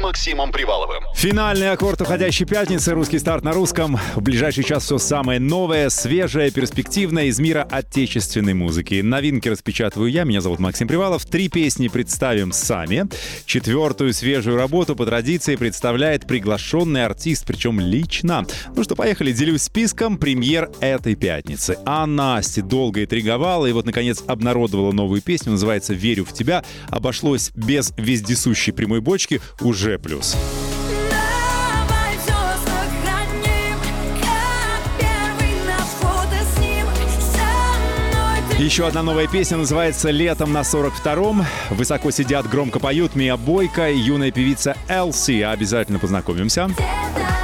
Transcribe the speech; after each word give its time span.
Максимом 0.00 0.52
Приваловым. 0.52 1.04
Финальный 1.14 1.70
аккорд 1.70 2.00
уходящей 2.00 2.46
пятницы. 2.46 2.92
Русский 2.92 3.18
старт 3.18 3.44
на 3.44 3.52
русском. 3.52 3.98
В 4.14 4.20
ближайший 4.20 4.64
час 4.64 4.84
все 4.84 4.98
самое 4.98 5.40
новое, 5.40 5.88
свежее, 5.88 6.50
перспективное 6.50 7.24
из 7.24 7.38
мира 7.38 7.66
отечественной 7.70 8.54
музыки. 8.54 9.00
Новинки 9.00 9.48
распечатываю 9.48 10.10
я. 10.10 10.24
Меня 10.24 10.40
зовут 10.40 10.58
Максим 10.58 10.86
Привалов. 10.88 11.24
Три 11.24 11.48
песни 11.48 11.88
представим 11.88 12.52
сами. 12.52 13.08
Четвертую 13.46 14.12
свежую 14.12 14.56
работу 14.56 14.94
по 14.94 15.06
традиции 15.06 15.56
представляет 15.56 16.26
приглашенный 16.26 17.04
артист, 17.04 17.44
причем 17.46 17.80
лично. 17.80 18.46
Ну 18.76 18.84
что, 18.84 18.94
поехали. 18.94 19.32
Делюсь 19.32 19.62
списком 19.62 20.18
премьер 20.18 20.70
этой 20.80 21.14
пятницы. 21.14 21.78
Анна 21.86 22.36
Асти 22.36 22.60
долго 22.60 23.04
интриговала 23.04 23.66
и 23.66 23.72
вот, 23.72 23.86
наконец, 23.86 24.22
обнародовала 24.26 24.92
новую 24.92 25.22
песню. 25.22 25.52
Называется 25.52 25.94
«Верю 25.94 26.24
в 26.24 26.32
тебя». 26.32 26.64
Обошлось 26.90 27.50
без 27.54 27.92
вездесущей 27.96 28.72
прямой 28.72 29.00
бочки. 29.00 29.40
Уже 29.60 29.87
плюс. 29.96 30.36
Давай 31.08 32.18
всё 32.18 32.34
сохраним, 32.66 33.78
как 34.20 34.82
первый 34.98 35.54
на 35.66 35.78
фото 35.78 36.36
с 36.54 36.58
ним. 36.58 36.86
Со 37.32 37.46
мной 38.10 38.56
ты 38.58 38.62
Еще 38.62 38.86
одна 38.86 39.02
новая 39.02 39.28
песня 39.28 39.56
называется 39.56 40.10
«Летом 40.10 40.52
на 40.52 40.60
42-м». 40.60 41.46
Высоко 41.70 42.10
сидят, 42.10 42.46
громко 42.48 42.80
поют 42.80 43.14
Мия 43.14 43.36
Бойко 43.36 43.88
и 43.88 43.96
юная 43.96 44.32
певица 44.32 44.76
Элси. 44.88 45.40
Обязательно 45.42 45.98
познакомимся. 45.98 46.68
где-то 46.68 47.37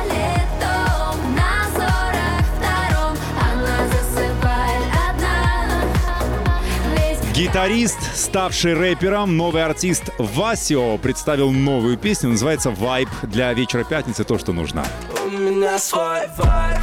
Гитарист, 7.34 7.98
ставший 8.14 8.74
рэпером, 8.74 9.36
новый 9.36 9.64
артист 9.64 10.04
Васио 10.18 10.96
представил 10.98 11.50
новую 11.50 11.98
песню, 11.98 12.30
называется 12.30 12.70
«Вайб». 12.70 13.08
Для 13.24 13.52
вечера 13.52 13.82
пятницы 13.82 14.22
то, 14.22 14.38
что 14.38 14.52
нужно. 14.52 14.84
У 15.26 15.30
меня 15.30 15.76
свой 15.80 16.28
вайб 16.38 16.78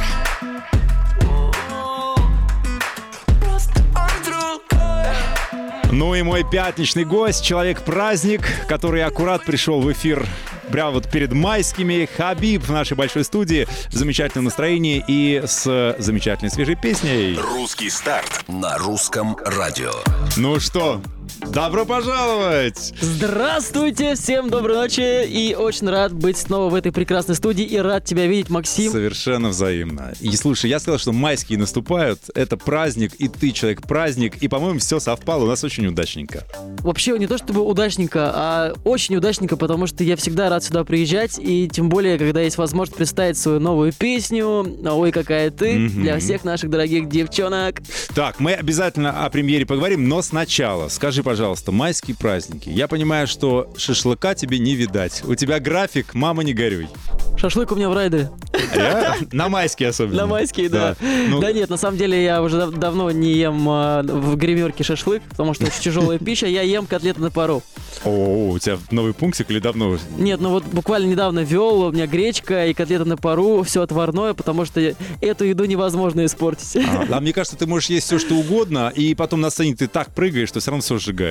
Ну 5.90 6.14
и 6.14 6.20
мой 6.20 6.44
пятничный 6.44 7.06
гость, 7.06 7.42
человек-праздник, 7.42 8.42
который 8.68 9.04
аккурат 9.04 9.44
пришел 9.44 9.80
в 9.80 9.90
эфир 9.90 10.26
прямо 10.72 10.90
вот 10.92 11.08
перед 11.08 11.32
майскими. 11.32 12.08
Хабиб 12.16 12.64
в 12.64 12.72
нашей 12.72 12.96
большой 12.96 13.24
студии 13.24 13.68
в 13.90 13.94
замечательном 13.94 14.46
настроении 14.46 15.04
и 15.06 15.42
с 15.44 15.94
замечательной 15.98 16.50
свежей 16.50 16.74
песней. 16.74 17.38
Русский 17.38 17.90
старт 17.90 18.44
на 18.48 18.78
русском 18.78 19.36
радио. 19.44 19.92
Ну 20.36 20.58
что, 20.58 21.00
добро 21.46 21.84
пожаловать! 21.84 22.94
Здравствуйте, 23.00 24.14
всем 24.14 24.50
доброй 24.50 24.76
ночи 24.76 25.26
и 25.26 25.54
очень 25.54 25.88
рад 25.88 26.12
быть 26.12 26.38
снова 26.38 26.70
в 26.70 26.74
этой 26.74 26.92
прекрасной 26.92 27.34
студии 27.34 27.64
и 27.64 27.76
рад 27.78 28.04
тебя 28.04 28.26
видеть, 28.26 28.50
Максим. 28.50 28.92
Совершенно 28.92 29.48
взаимно. 29.48 30.12
И 30.20 30.34
слушай, 30.36 30.70
я 30.70 30.78
сказал, 30.78 30.98
что 30.98 31.12
майские 31.12 31.58
наступают, 31.58 32.20
это 32.34 32.56
праздник, 32.56 33.14
и 33.18 33.28
ты 33.28 33.50
человек-праздник, 33.50 34.36
и, 34.42 34.48
по-моему, 34.48 34.78
все 34.78 35.00
совпало, 35.00 35.44
у 35.44 35.48
нас 35.48 35.62
очень 35.64 35.86
удачненько. 35.86 36.44
Вообще 36.80 37.18
не 37.18 37.26
то 37.26 37.38
чтобы 37.38 37.60
удачненько, 37.60 38.30
а 38.34 38.74
очень 38.84 39.16
удачненько, 39.16 39.56
потому 39.56 39.86
что 39.86 40.04
я 40.04 40.16
всегда 40.16 40.48
рад 40.48 40.64
сюда 40.64 40.84
приезжать, 40.84 41.38
и 41.38 41.68
тем 41.68 41.88
более, 41.88 42.18
когда 42.18 42.40
есть 42.40 42.58
возможность 42.58 42.96
представить 42.96 43.36
свою 43.36 43.60
новую 43.60 43.92
песню 43.92 44.64
«Ой, 44.84 45.12
какая 45.12 45.50
ты» 45.50 45.88
для 45.88 46.18
всех 46.18 46.44
наших 46.44 46.70
дорогих 46.70 47.08
девчонок. 47.08 47.80
Так, 48.14 48.40
мы 48.40 48.54
обязательно 48.54 49.24
о 49.24 49.30
премьере 49.30 49.66
поговорим, 49.66 50.08
но 50.08 50.22
сначала 50.22 50.88
скажи, 50.88 51.22
пожалуйста, 51.22 51.31
майские 51.68 52.16
праздники. 52.16 52.68
Я 52.68 52.88
понимаю, 52.88 53.26
что 53.26 53.70
шашлыка 53.76 54.34
тебе 54.34 54.58
не 54.58 54.74
видать. 54.74 55.22
У 55.26 55.34
тебя 55.34 55.60
график, 55.60 56.14
мама, 56.14 56.42
не 56.44 56.52
горюй. 56.52 56.88
Шашлык 57.36 57.72
у 57.72 57.76
меня 57.76 57.88
в 57.88 57.94
райдере. 57.94 58.30
Я? 58.74 59.16
На 59.32 59.48
майские 59.48 59.88
особенно. 59.88 60.16
На 60.22 60.26
майские, 60.26 60.68
да. 60.68 60.96
Ну, 61.00 61.40
Да 61.40 61.52
нет, 61.52 61.70
на 61.70 61.76
самом 61.76 61.96
деле 61.98 62.22
я 62.22 62.42
уже 62.42 62.58
дав- 62.58 62.72
давно 62.72 63.10
не 63.10 63.32
ем 63.32 63.66
а, 63.68 64.02
в 64.02 64.36
гримерке 64.36 64.84
шашлык, 64.84 65.22
потому 65.22 65.54
что 65.54 65.64
очень 65.66 65.80
тяжелая 65.80 66.18
пища. 66.18 66.46
Я 66.46 66.62
ем 66.62 66.86
котлеты 66.86 67.20
на 67.20 67.30
пару. 67.30 67.62
О, 68.04 68.50
у 68.50 68.58
тебя 68.58 68.78
новый 68.90 69.14
пунктик 69.14 69.50
или 69.50 69.58
давно? 69.58 69.98
Нет, 70.18 70.40
ну 70.40 70.50
вот 70.50 70.64
буквально 70.64 71.06
недавно 71.06 71.40
вел, 71.40 71.82
у 71.82 71.92
меня 71.92 72.06
гречка 72.06 72.66
и 72.66 72.74
котлета 72.74 73.04
на 73.04 73.16
пару, 73.16 73.62
все 73.62 73.82
отварное, 73.82 74.34
потому 74.34 74.64
что 74.64 74.80
эту 75.20 75.44
еду 75.44 75.64
невозможно 75.64 76.24
испортить. 76.24 76.76
А, 76.76 77.06
а 77.10 77.20
мне 77.20 77.32
кажется, 77.32 77.56
ты 77.56 77.66
можешь 77.66 77.90
есть 77.90 78.06
все, 78.06 78.18
что 78.18 78.34
угодно, 78.34 78.92
и 78.94 79.14
потом 79.14 79.40
на 79.40 79.50
сцене 79.50 79.74
ты 79.74 79.88
так 79.88 80.14
прыгаешь, 80.14 80.48
что 80.48 80.60
все 80.60 80.70
равно 80.70 80.82
все 80.82 80.98
сжигаешь. 80.98 81.21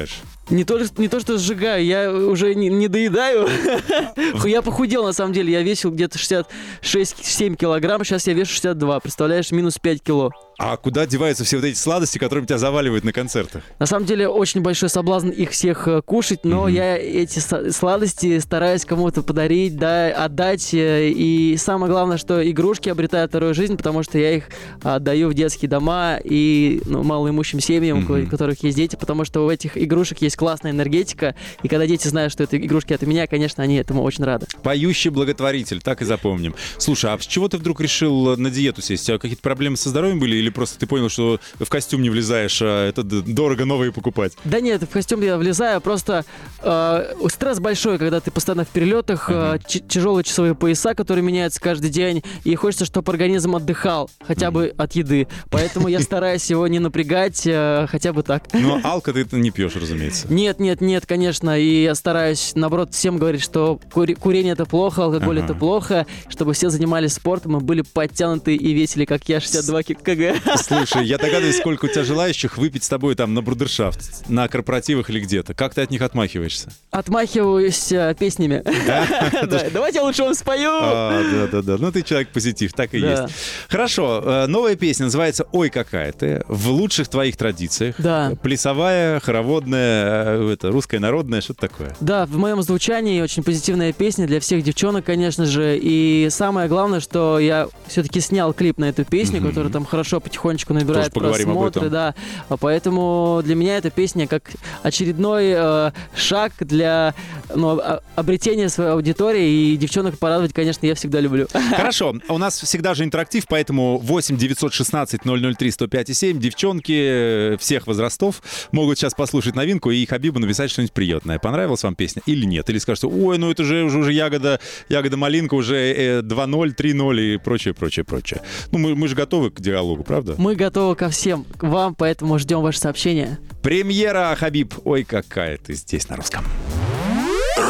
Не 0.50 0.64
то, 0.66 0.80
не 0.98 1.08
то, 1.08 1.20
что 1.20 1.38
сжигаю, 1.38 1.86
я 1.86 2.12
уже 2.12 2.56
не, 2.56 2.68
не 2.68 2.88
доедаю. 2.88 3.48
Я 4.46 4.62
похудел, 4.62 5.06
на 5.06 5.14
самом 5.14 5.34
деле, 5.34 5.54
я 5.54 5.62
весил 5.62 5.92
где-то 5.92 6.18
66-7 6.18 7.56
килограмм, 7.56 8.04
сейчас 8.04 8.28
я 8.28 8.34
вешу 8.34 8.52
62, 8.52 9.00
представляешь, 9.00 9.52
минус 9.52 9.78
5 9.80 10.04
кило. 10.04 10.32
А 10.64 10.78
куда 10.78 11.08
деваются 11.08 11.44
все 11.44 11.56
вот 11.58 11.66
эти 11.66 11.76
сладости, 11.78 12.20
которыми 12.20 12.46
тебя 12.46 12.60
заваливают 12.60 13.04
на 13.04 13.12
концертах? 13.12 13.64
На 13.80 13.88
самом 13.88 14.06
деле, 14.06 14.28
очень 14.28 14.62
большой 14.62 14.90
соблазн 14.90 15.30
их 15.30 15.50
всех 15.52 15.88
э, 15.88 16.04
кушать, 16.04 16.42
но 16.44 16.68
я 16.68 16.98
эти 16.98 17.40
сладости 17.72 18.38
стараюсь 18.38 18.86
кому-то 18.86 19.24
подарить, 19.24 19.76
да, 19.78 20.08
отдать. 20.10 20.72
э, 20.74 21.10
И 21.10 21.58
самое 21.58 21.92
главное, 21.92 22.18
что 22.18 22.48
игрушки 22.48 22.90
обретают 22.90 23.32
вторую 23.32 23.56
жизнь, 23.56 23.76
потому 23.76 24.04
что 24.04 24.20
я 24.20 24.36
их 24.36 24.44
отдаю 24.84 25.30
в 25.30 25.34
детские 25.34 25.68
дома 25.68 26.20
и 26.24 26.82
ну, 26.86 27.02
малоимущим 27.02 27.60
семьям, 27.60 28.04
у 28.04 28.06
ко- 28.06 28.14
у 28.14 28.28
которых 28.28 28.62
есть 28.64 28.78
дети, 28.78 28.96
потому 28.96 29.26
что 29.26 29.46
у 29.46 29.50
этих 29.50 29.78
игрушек 29.80 30.22
есть 30.22 30.36
классная 30.36 30.72
энергетика, 30.72 31.36
и 31.64 31.68
когда 31.70 31.88
дети 31.88 32.08
знают, 32.08 32.32
что 32.32 32.44
это 32.44 32.58
игрушки 32.58 32.94
от 32.94 33.02
меня, 33.02 33.26
конечно, 33.26 33.64
они 33.64 33.78
этому 33.78 34.04
очень 34.04 34.24
рады. 34.26 34.46
Поющий 34.62 35.10
благотворитель, 35.10 35.82
так 35.82 36.04
и 36.04 36.06
запомним. 36.06 36.54
Слушай, 36.78 37.14
а 37.14 37.20
с 37.20 37.26
чего 37.26 37.48
ты 37.48 37.58
вдруг 37.58 37.82
решил 37.82 38.38
на 38.38 38.52
диету 38.52 38.84
сесть? 38.84 39.06
У 39.06 39.08
тебя 39.08 39.18
какие-то 39.18 39.42
проблемы 39.42 39.76
со 39.78 39.90
здоровьем 39.90 40.20
были 40.20 40.36
или 40.36 40.51
просто 40.52 40.80
ты 40.80 40.88
понял, 40.88 41.10
что 41.10 41.40
в 41.60 41.70
костюм 41.70 42.02
не 42.02 42.10
влезаешь, 42.10 42.60
а 42.62 42.88
это 42.90 43.04
дорого 43.04 43.66
новые 43.66 43.92
покупать? 43.92 44.34
Да 44.44 44.60
нет, 44.60 44.84
в 44.84 44.88
костюм 44.88 45.22
я 45.22 45.38
влезаю, 45.38 45.82
просто 45.82 46.26
э, 46.62 47.14
стресс 47.30 47.60
большой, 47.60 47.98
когда 47.98 48.20
ты 48.20 48.32
постоянно 48.32 48.66
в 48.66 48.70
перелетах, 48.70 49.30
э, 49.30 49.60
ч- 49.68 49.80
тяжелые 49.80 50.24
часовые 50.24 50.56
пояса, 50.56 50.94
которые 50.94 51.24
меняются 51.24 51.60
каждый 51.62 51.90
день, 51.90 52.24
и 52.44 52.56
хочется, 52.56 52.86
чтобы 52.86 53.12
организм 53.12 53.56
отдыхал 53.56 54.10
хотя 54.26 54.52
бы 54.52 54.74
от 54.78 54.94
еды. 54.94 55.28
Поэтому 55.50 55.88
я 55.88 56.00
стараюсь 56.00 56.50
его 56.50 56.68
не 56.68 56.80
напрягать, 56.80 57.42
э, 57.46 57.88
хотя 57.90 58.14
бы 58.14 58.24
так. 58.24 58.44
Но 58.54 58.80
алко 58.84 59.14
ты 59.14 59.26
не 59.38 59.52
пьешь, 59.52 59.76
разумеется. 59.76 60.32
Нет, 60.32 60.60
нет, 60.60 60.82
нет, 60.82 61.06
конечно, 61.06 61.58
и 61.60 61.84
я 61.84 61.96
стараюсь, 61.96 62.52
наоборот, 62.56 62.94
всем 62.94 63.18
говорить, 63.18 63.42
что 63.42 63.80
кури- 63.94 64.16
курение 64.16 64.54
это 64.54 64.66
плохо, 64.66 65.04
алкоголь 65.06 65.38
Ага. 65.40 65.46
это 65.46 65.54
плохо, 65.56 66.06
чтобы 66.30 66.54
все 66.54 66.70
занимались 66.70 67.14
спортом 67.14 67.58
и 67.58 67.60
были 67.62 67.82
подтянуты 67.82 68.56
и 68.56 68.74
весили, 68.74 69.06
как 69.06 69.28
я, 69.30 69.40
62 69.40 69.84
ки- 69.84 69.94
кг. 69.94 70.41
Слушай, 70.58 71.06
я 71.06 71.18
догадываюсь, 71.18 71.58
сколько 71.58 71.86
у 71.86 71.88
тебя 71.88 72.04
желающих 72.04 72.58
выпить 72.58 72.84
с 72.84 72.90
тобой 72.90 73.16
там 73.16 73.34
на 73.34 73.42
брудершафт, 73.42 74.30
на 74.30 74.48
корпоративах 74.48 75.10
или 75.10 75.20
где-то. 75.20 75.54
Как 75.54 75.74
ты 75.74 75.82
от 75.82 75.92
них 75.92 76.02
отмахиваешься? 76.02 76.72
Отмахиваюсь 76.92 77.92
э, 77.92 78.16
песнями. 78.18 78.64
Да, 78.88 79.70
Давайте 79.74 80.00
я 80.00 80.04
лучше 80.04 80.24
вам 80.24 80.34
спою. 80.34 80.70
А, 80.72 81.24
да, 81.32 81.48
да, 81.48 81.62
да. 81.62 81.78
Ну 81.78 81.92
ты 81.92 82.02
человек 82.04 82.30
позитив, 82.30 82.74
так 82.74 82.94
и 82.94 83.02
Да. 83.02 83.24
есть. 83.24 83.36
Хорошо, 83.68 84.22
э, 84.24 84.46
новая 84.48 84.76
песня 84.76 85.06
называется 85.06 85.46
«Ой, 85.52 85.70
какая 85.70 86.12
ты». 86.14 86.44
В 86.48 86.70
лучших 86.70 87.08
твоих 87.10 87.36
традициях. 87.36 87.96
Да. 87.98 88.34
Плясовая, 88.42 89.20
хороводная, 89.20 90.38
э, 90.40 90.54
это, 90.54 90.72
русская 90.72 91.00
народная, 91.00 91.42
что-то 91.42 91.68
такое. 91.68 91.96
Да, 92.00 92.26
в 92.26 92.38
моем 92.38 92.62
звучании 92.62 93.22
очень 93.22 93.44
позитивная 93.44 93.92
песня 93.92 94.28
для 94.28 94.40
всех 94.40 94.64
девчонок, 94.64 95.06
конечно 95.06 95.46
же. 95.46 95.78
И 95.78 96.30
самое 96.30 96.70
главное, 96.70 97.00
что 97.02 97.40
я 97.40 97.68
все-таки 97.88 98.22
снял 98.22 98.54
клип 98.54 98.78
на 98.78 98.86
эту 98.86 99.04
песню, 99.04 99.42
которая 99.42 99.72
там 99.72 99.86
хорошо 99.86 100.20
потихонечку 100.22 100.74
набирает 100.74 101.14
Тоже 101.14 101.44
просмотры, 101.44 101.90
да. 101.90 102.16
А 102.50 102.58
Поэтому 102.58 103.42
для 103.44 103.56
меня 103.56 103.78
эта 103.78 103.90
песня 103.90 104.28
как 104.28 104.52
очередной 104.84 105.54
э, 105.56 105.92
шаг 106.16 106.54
для 106.60 107.14
ну, 107.54 107.80
а- 107.80 108.02
обретения 108.16 108.70
своей 108.70 108.92
аудитории. 108.92 109.74
И 109.74 109.78
девчонок 109.78 110.18
порадовать, 110.18 110.54
конечно, 110.54 110.86
я 110.86 110.96
всегда 110.96 111.20
люблю. 111.20 111.48
Хорошо, 111.76 112.16
у 112.30 112.38
нас 112.38 112.60
всегда 112.62 112.94
же 112.94 113.04
интерактив, 113.04 113.46
поэтому 113.48 113.98
8 113.98 114.38
916 114.38 115.22
003 115.24 115.72
105 115.72 116.10
и 116.10 116.14
7. 116.14 116.40
Девчонки 116.40 116.94
э, 116.96 117.58
всех 117.60 117.88
возрастов 117.88 118.42
могут 118.72 118.98
сейчас 118.98 119.14
послушать 119.14 119.56
новинку 119.56 119.92
и 119.92 120.06
Хабибу 120.06 120.40
написать 120.40 120.72
что-нибудь 120.72 120.94
приятное. 120.94 121.40
Понравилась 121.40 121.84
вам 121.84 121.96
песня 121.96 122.22
или 122.26 122.46
нет? 122.46 122.70
Или 122.70 122.78
скажете, 122.78 123.08
ой, 123.08 123.38
ну 123.38 123.52
это 123.52 123.64
же 123.64 123.84
уже, 123.84 124.00
уже 124.00 124.14
ягода, 124.14 124.60
ягода 124.90 125.18
малинка, 125.18 125.56
уже 125.56 125.76
э, 125.76 126.22
2-0, 126.22 126.76
3-0 126.76 127.22
и 127.22 127.38
прочее, 127.38 127.74
прочее, 127.74 128.06
прочее. 128.06 128.42
Ну, 128.72 128.80
мы, 128.80 128.96
мы 128.96 129.08
же 129.08 129.16
готовы 129.16 129.52
к 129.52 129.60
диалогу, 129.60 130.04
правда? 130.12 130.36
Мы 130.38 130.56
готовы 130.56 130.96
ко 130.96 131.10
всем, 131.10 131.46
к 131.58 131.64
вам, 131.64 131.96
поэтому 131.96 132.38
ждем 132.38 132.62
ваше 132.62 132.80
сообщение. 132.80 133.40
Премьера, 133.64 134.36
Хабиб. 134.38 134.74
Ой, 134.84 135.04
какая 135.04 135.58
ты 135.58 135.74
здесь 135.74 136.10
на 136.10 136.18
русском. 136.18 136.44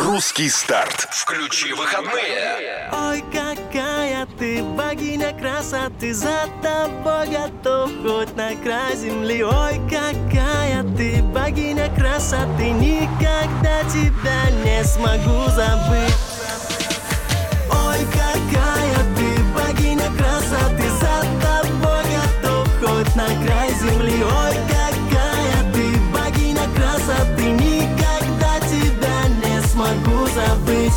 Русский 0.05 0.49
старт. 0.49 1.07
Включи 1.11 1.73
выходные. 1.73 2.89
Ой, 2.91 3.23
какая 3.31 4.27
ты 4.39 4.63
богиня 4.63 5.31
красоты 5.39 5.51
красоты 5.61 6.13
За 6.13 6.47
тобой 6.61 7.27
готов 7.27 7.91
хоть 8.01 8.35
на 8.35 8.55
край 8.63 8.95
земли 8.95 9.43
Ой, 9.43 9.79
какая 9.89 10.83
ты 10.97 11.21
богиня 11.23 11.89
красоты 11.95 12.71
Никогда 12.71 13.83
тебя 13.89 14.49
не 14.63 14.83
смогу 14.83 15.49
забыть 15.51 16.15
Ой, 17.71 17.99
какая 18.11 19.15
ты 19.15 19.43
богиня 19.55 20.09
красоты 20.17 20.90
на 23.27 23.45
край 23.45 23.69
земли. 23.73 24.23
Ой, 24.23 24.55
какая 24.67 25.73
ты 25.73 25.83
богиня 26.13 26.67
красоты 26.75 27.51
Никогда 27.51 28.59
тебя 28.59 29.27
не 29.43 29.61
смогу 29.67 30.27
забыть. 30.27 30.93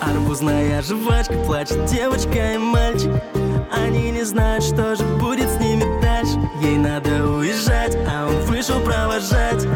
Арбузная 0.00 0.82
жвачка, 0.82 1.34
плачет 1.44 1.84
девочка 1.86 2.54
и 2.54 2.58
мальчик. 2.58 3.10
Они 3.72 4.10
не 4.10 4.24
знают, 4.24 4.64
что 4.64 4.96
же 4.96 5.04
будет 5.18 5.48
с 5.48 5.60
ними 5.60 5.84
дальше. 6.00 6.38
Ей 6.62 6.76
надо 6.76 7.10
уезжать, 7.26 7.96
а 8.08 8.26
он 8.26 8.40
вышел 8.46 8.80
провожать. 8.80 9.66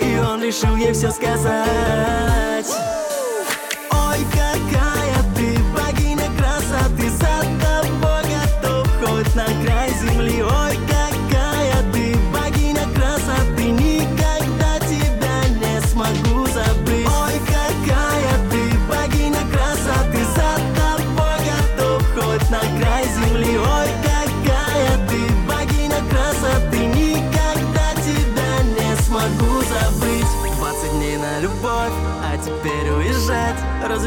И 0.00 0.18
он 0.18 0.42
решил 0.42 0.76
ей 0.76 0.92
все 0.92 1.10
сказать 1.10 2.85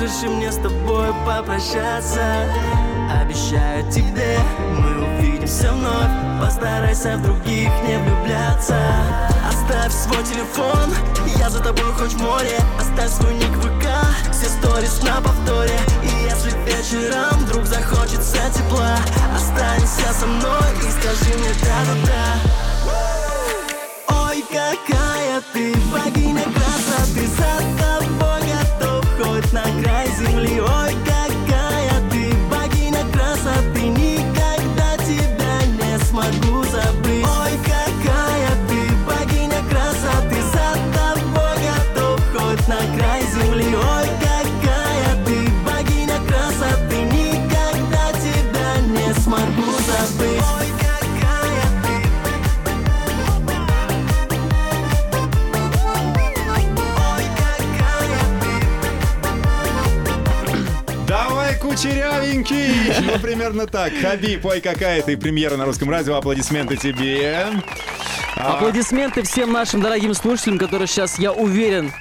Разреши 0.09 0.35
мне 0.35 0.51
с 0.51 0.55
тобой 0.55 1.13
попрощаться. 1.23 2.47
Обещаю 3.21 3.89
тебе, 3.91 4.39
мы 4.79 5.05
увидимся 5.05 5.71
вновь. 5.71 6.41
Постарайся 6.41 7.17
в 7.17 7.21
других 7.21 7.69
не 7.87 7.97
влюбляться. 7.99 8.75
Оставь 9.47 9.93
свой 9.93 10.23
телефон, 10.23 10.91
я 11.37 11.49
за 11.49 11.59
тобой 11.59 11.91
хоть 11.93 12.13
в 12.13 12.23
море. 12.23 12.57
Оставь 12.79 13.11
свой 13.11 13.35
ник 13.35 13.49
в 13.49 13.61
ВК, 13.61 13.85
все 14.31 14.49
сторис 14.49 15.03
на 15.03 15.21
повторе. 15.21 15.77
И 16.01 16.07
если 16.23 16.57
вечером 16.65 17.37
вдруг 17.41 17.65
захочется 17.65 18.37
тепла 18.51 18.97
Останься 19.35 20.11
со 20.11 20.25
мной 20.25 20.69
и 20.87 20.91
скажи 20.91 21.37
мне 21.37 21.53
да-да-да 21.61 22.25
Ой, 24.25 24.43
какая 24.47 25.41
ты 25.53 25.73
богиня 25.91 26.43
красоты 26.43 27.27
За 27.27 27.59
тобой 27.77 28.18
хоть 29.19 29.51
на 29.53 29.63
край 29.83 30.07
земли. 30.17 30.61
Ой, 30.61 30.95
какая 31.05 31.28
примерно 63.39 63.67
так. 63.67 63.93
Хабиб, 64.01 64.45
ой, 64.45 64.59
какая 64.59 65.01
ты 65.01 65.15
премьера 65.15 65.55
на 65.55 65.63
русском 65.63 65.89
радио. 65.89 66.15
Аплодисменты 66.15 66.75
тебе. 66.75 67.47
А, 68.35 68.57
Аплодисменты 68.57 69.21
всем 69.21 69.53
нашим 69.53 69.81
дорогим 69.81 70.13
слушателям, 70.13 70.57
которые 70.57 70.89
сейчас, 70.89 71.17
я 71.17 71.31
уверен, 71.31 71.93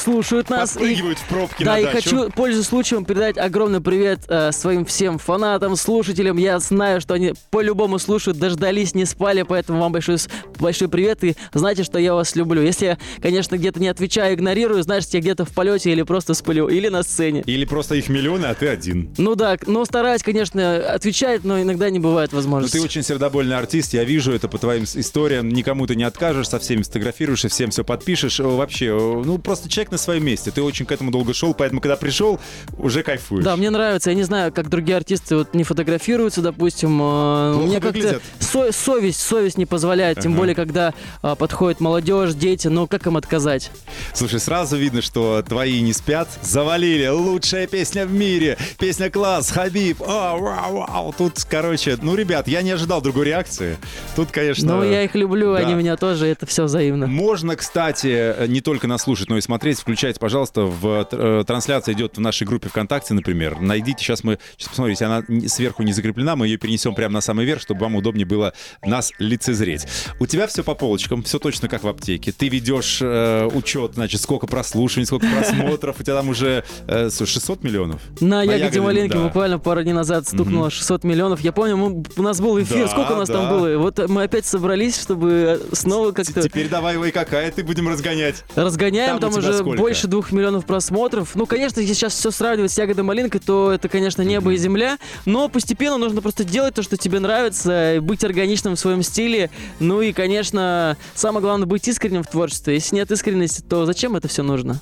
слушают 0.00 0.50
нас. 0.50 0.76
И, 0.76 0.94
в 0.94 1.28
пробки 1.28 1.64
да, 1.64 1.78
и 1.78 1.84
дачу. 1.84 1.96
хочу, 1.96 2.30
пользуясь 2.30 2.66
случаем, 2.66 3.04
передать 3.04 3.38
огромный 3.38 3.80
привет 3.80 4.20
э, 4.28 4.50
своим 4.52 4.84
всем 4.84 5.18
фанатам, 5.18 5.76
слушателям. 5.76 6.36
Я 6.38 6.58
знаю, 6.58 7.00
что 7.00 7.14
они 7.14 7.34
по-любому 7.50 7.98
слушают, 7.98 8.38
дождались, 8.38 8.94
не 8.94 9.04
спали, 9.04 9.42
поэтому 9.42 9.80
вам 9.80 9.92
большой, 9.92 10.16
большой 10.58 10.88
привет 10.88 11.22
и 11.24 11.36
знайте, 11.52 11.84
что 11.84 11.98
я 11.98 12.14
вас 12.14 12.34
люблю. 12.36 12.62
Если 12.62 12.86
я, 12.86 12.98
конечно, 13.20 13.56
где-то 13.56 13.80
не 13.80 13.88
отвечаю, 13.88 14.34
игнорирую, 14.34 14.82
значит, 14.82 15.12
я 15.14 15.20
где-то 15.20 15.44
в 15.44 15.50
полете 15.50 15.90
или 15.92 16.02
просто 16.02 16.34
сплю, 16.34 16.68
или 16.68 16.88
на 16.88 17.02
сцене. 17.02 17.42
Или 17.46 17.64
просто 17.64 17.94
их 17.94 18.08
миллионы, 18.08 18.46
а 18.46 18.54
ты 18.54 18.68
один. 18.68 19.10
Ну 19.18 19.34
да, 19.34 19.56
ну 19.66 19.84
стараюсь, 19.84 20.22
конечно, 20.22 20.76
отвечать, 20.94 21.44
но 21.44 21.60
иногда 21.60 21.90
не 21.90 21.98
бывает 21.98 22.32
Ну, 22.32 22.38
возможности. 22.38 22.76
ты 22.76 22.82
очень 22.82 23.02
сердобольный 23.02 23.56
артист, 23.56 23.92
я 23.94 24.04
вижу 24.04 24.32
это 24.32 24.48
по 24.48 24.58
твоим 24.58 24.84
историям. 24.84 25.48
Никому 25.48 25.86
ты 25.86 25.94
не 25.96 26.04
откажешь, 26.04 26.48
со 26.48 26.58
всеми 26.58 26.82
сфотографируешь 26.82 27.44
и 27.44 27.48
всем 27.48 27.70
все 27.70 27.84
подпишешь. 27.84 28.40
Э, 28.40 28.44
Вообще, 28.44 28.86
э, 28.86 29.22
ну, 29.24 29.38
просто 29.38 29.68
человек 29.68 29.89
на 29.90 29.98
своем 29.98 30.24
месте. 30.24 30.50
Ты 30.50 30.62
очень 30.62 30.86
к 30.86 30.92
этому 30.92 31.10
долго 31.10 31.34
шел, 31.34 31.54
поэтому, 31.54 31.80
когда 31.80 31.96
пришел, 31.96 32.38
уже 32.78 33.02
кайфуешь. 33.02 33.44
Да, 33.44 33.56
мне 33.56 33.70
нравится. 33.70 34.10
Я 34.10 34.16
не 34.16 34.22
знаю, 34.22 34.52
как 34.52 34.68
другие 34.68 34.96
артисты 34.96 35.36
вот 35.36 35.54
не 35.54 35.64
фотографируются, 35.64 36.42
допустим. 36.42 37.00
э, 37.00 37.52
Плохо 37.54 37.66
Мне 37.66 37.80
как-то 37.80 38.20
со- 38.38 38.72
совесть, 38.72 39.20
совесть 39.20 39.58
не 39.58 39.66
позволяет. 39.66 40.20
Тем 40.20 40.32
Ага. 40.32 40.38
более, 40.40 40.54
когда 40.54 40.94
а, 41.22 41.34
подходит 41.34 41.80
молодежь, 41.80 42.34
дети, 42.34 42.68
ну 42.68 42.86
как 42.86 43.06
им 43.06 43.16
отказать? 43.16 43.70
Слушай, 44.14 44.40
сразу 44.40 44.76
видно, 44.76 45.02
что 45.02 45.42
твои 45.46 45.80
не 45.80 45.92
спят. 45.92 46.28
Завалили. 46.42 47.06
Лучшая 47.08 47.66
песня 47.66 48.06
в 48.06 48.12
мире. 48.12 48.56
Песня 48.78 49.10
класс. 49.10 49.50
Хабиб. 49.50 50.00
О, 50.02 50.36
вау, 50.38 50.76
вау. 50.86 51.14
Тут, 51.16 51.44
короче, 51.48 51.96
ну, 52.02 52.14
ребят, 52.14 52.48
я 52.48 52.62
не 52.62 52.70
ожидал 52.70 53.00
другой 53.02 53.26
реакции. 53.26 53.76
Тут, 54.16 54.30
конечно... 54.30 54.76
Ну, 54.76 54.82
я 54.84 55.02
их 55.04 55.14
люблю, 55.14 55.52
да. 55.54 55.60
они 55.60 55.74
меня 55.74 55.96
тоже, 55.96 56.26
это 56.26 56.46
все 56.46 56.64
взаимно. 56.64 57.06
Можно, 57.06 57.56
кстати, 57.56 58.46
не 58.48 58.60
только 58.60 58.86
нас 58.86 59.02
слушать, 59.02 59.28
но 59.28 59.36
и 59.38 59.40
смотреть. 59.40 59.78
Включайте, 59.80 60.20
пожалуйста, 60.20 60.62
в 60.62 61.08
э, 61.12 61.44
трансляция 61.46 61.94
идет 61.94 62.16
в 62.16 62.20
нашей 62.20 62.46
группе 62.46 62.68
ВКонтакте, 62.68 63.14
например. 63.14 63.60
Найдите, 63.60 64.04
сейчас 64.04 64.22
мы, 64.24 64.38
сейчас 64.56 64.68
посмотрите, 64.68 65.04
она 65.06 65.22
не- 65.28 65.48
сверху 65.48 65.82
не 65.82 65.92
закреплена, 65.92 66.36
мы 66.36 66.46
ее 66.46 66.58
перенесем 66.58 66.94
прямо 66.94 67.14
на 67.14 67.20
самый 67.20 67.44
верх, 67.46 67.60
чтобы 67.62 67.80
вам 67.82 67.96
удобнее 67.96 68.26
было 68.26 68.52
нас 68.84 69.12
лицезреть. 69.18 69.86
У 70.18 70.26
тебя 70.26 70.46
все 70.46 70.62
по 70.62 70.74
полочкам, 70.74 71.22
все 71.22 71.38
точно 71.38 71.68
как 71.68 71.82
в 71.82 71.88
аптеке. 71.88 72.32
Ты 72.32 72.48
ведешь 72.48 72.98
э, 73.00 73.46
учет, 73.54 73.94
значит, 73.94 74.20
сколько 74.20 74.46
прослушиваний, 74.46 75.06
сколько 75.06 75.26
просмотров. 75.26 75.96
У 75.98 76.02
тебя 76.02 76.16
там 76.16 76.28
уже 76.28 76.64
э, 76.86 77.10
слушай, 77.10 77.32
600 77.32 77.64
миллионов. 77.64 78.00
На 78.20 78.42
ягоде 78.42 78.76
ягоде, 78.76 79.08
да. 79.08 79.24
буквально 79.24 79.58
пару 79.58 79.82
дней 79.82 79.92
назад 79.94 80.26
стукнуло 80.28 80.70
600 80.70 81.04
миллионов. 81.04 81.40
Я 81.40 81.52
помню, 81.52 81.76
мы- 81.76 82.04
у 82.16 82.22
нас 82.22 82.40
был 82.40 82.60
эфир, 82.62 82.84
Да, 82.84 82.88
сколько 82.88 83.12
у 83.12 83.16
нас 83.16 83.28
там 83.28 83.48
было? 83.48 83.78
Вот 83.78 83.98
мы 84.08 84.24
опять 84.24 84.44
собрались, 84.46 85.00
чтобы 85.00 85.60
снова 85.72 86.12
как-то 86.12 86.42
Теперь 86.42 86.68
давай, 86.68 86.96
ой, 86.96 87.10
какая 87.12 87.50
ты 87.50 87.64
будем 87.64 87.88
разгонять. 87.88 88.44
разгоняем. 88.54 89.18
Там 89.18 89.30
Там, 89.30 89.38
уже 89.38 89.52
сколько? 89.70 89.82
больше 89.82 90.06
двух 90.06 90.32
миллионов 90.32 90.66
просмотров. 90.66 91.34
Ну, 91.34 91.46
конечно, 91.46 91.80
если 91.80 91.94
сейчас 91.94 92.14
все 92.14 92.30
сравнивать 92.30 92.72
с 92.72 92.78
ягодой 92.78 93.04
малинкой, 93.04 93.40
то 93.40 93.72
это, 93.72 93.88
конечно, 93.88 94.22
небо 94.22 94.52
и 94.52 94.56
земля. 94.56 94.98
Но 95.24 95.48
постепенно 95.48 95.96
нужно 95.96 96.22
просто 96.22 96.44
делать 96.44 96.74
то, 96.74 96.82
что 96.82 96.96
тебе 96.96 97.20
нравится, 97.20 97.98
быть 98.00 98.24
органичным 98.24 98.76
в 98.76 98.78
своем 98.78 99.02
стиле. 99.02 99.50
Ну 99.78 100.00
и, 100.00 100.12
конечно, 100.12 100.96
самое 101.14 101.42
главное 101.42 101.66
быть 101.66 101.86
искренним 101.88 102.22
в 102.22 102.28
творчестве. 102.28 102.74
Если 102.74 102.96
нет 102.96 103.10
искренности, 103.10 103.62
то 103.62 103.86
зачем 103.86 104.16
это 104.16 104.28
все 104.28 104.42
нужно? 104.42 104.80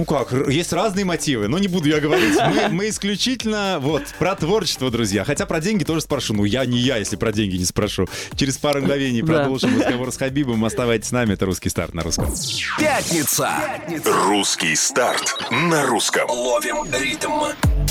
Ну 0.00 0.06
как, 0.06 0.32
есть 0.48 0.72
разные 0.72 1.04
мотивы, 1.04 1.46
но 1.46 1.58
не 1.58 1.68
буду 1.68 1.86
я 1.90 2.00
говорить. 2.00 2.34
Мы, 2.34 2.68
мы 2.70 2.88
исключительно 2.88 3.76
вот 3.82 4.02
про 4.18 4.34
творчество, 4.34 4.90
друзья. 4.90 5.24
Хотя 5.24 5.44
про 5.44 5.60
деньги 5.60 5.84
тоже 5.84 6.00
спрошу. 6.00 6.32
Ну 6.32 6.44
я 6.44 6.64
не 6.64 6.78
я, 6.78 6.96
если 6.96 7.16
про 7.16 7.32
деньги 7.32 7.58
не 7.58 7.66
спрошу. 7.66 8.08
Через 8.34 8.56
пару 8.56 8.80
мгновений 8.80 9.20
Да. 9.20 9.26
продолжим 9.34 9.78
разговор 9.78 10.10
с 10.10 10.16
Хабибом. 10.16 10.64
Оставайтесь 10.64 11.08
с 11.08 11.12
нами, 11.12 11.34
это 11.34 11.44
«Русский 11.44 11.68
старт» 11.68 11.92
на 11.92 12.02
русском. 12.02 12.32
Пятница. 12.78 13.50
Русский 14.26 14.74
старт 14.74 15.36
на 15.50 15.84
русском. 15.84 16.30
Ловим 16.30 16.86
ритм. 16.98 17.32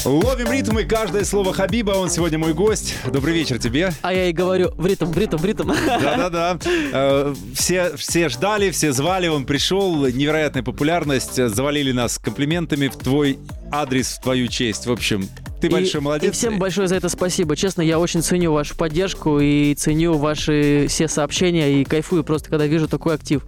Ловим 0.05 0.51
ритм 0.51 0.79
и 0.79 0.85
каждое 0.85 1.25
слово 1.25 1.53
Хабиба. 1.53 1.91
Он 1.91 2.09
сегодня 2.09 2.39
мой 2.39 2.55
гость. 2.55 2.95
Добрый 3.05 3.35
вечер 3.35 3.59
тебе. 3.59 3.93
А 4.01 4.11
я 4.13 4.29
и 4.29 4.31
говорю, 4.33 4.71
в 4.75 4.85
ритм, 4.87 5.05
в 5.11 5.17
ритм, 5.17 5.37
в 5.37 5.45
ритм. 5.45 5.67
Да-да-да. 5.67 6.57
Э, 6.91 7.35
Все, 7.53 7.95
все 7.97 8.29
ждали, 8.29 8.71
все 8.71 8.93
звали, 8.93 9.27
он 9.27 9.45
пришел. 9.45 10.07
Невероятная 10.07 10.63
популярность. 10.63 11.35
Завалили 11.35 11.91
нас 11.99 12.17
комплиментами 12.17 12.87
в 12.87 12.95
твой 12.95 13.37
адрес, 13.71 14.07
в 14.17 14.21
твою 14.21 14.47
честь. 14.47 14.85
В 14.85 14.91
общем, 14.91 15.27
Ты 15.61 15.67
И- 15.67 15.69
большой 15.71 15.99
молодец. 15.99 16.29
И 16.29 16.31
всем 16.31 16.57
большое 16.57 16.87
за 16.87 16.95
это 16.95 17.09
спасибо. 17.09 17.53
Честно, 17.57 17.81
я 17.81 17.99
очень 17.99 18.21
ценю 18.21 18.53
вашу 18.53 18.77
поддержку 18.77 19.41
и 19.41 19.75
ценю 19.75 20.13
ваши 20.17 20.85
все 20.87 21.09
сообщения 21.09 21.81
и 21.81 21.83
кайфую 21.83 22.23
просто, 22.23 22.49
когда 22.49 22.65
вижу 22.65 22.87
такой 22.87 23.15
актив. 23.15 23.41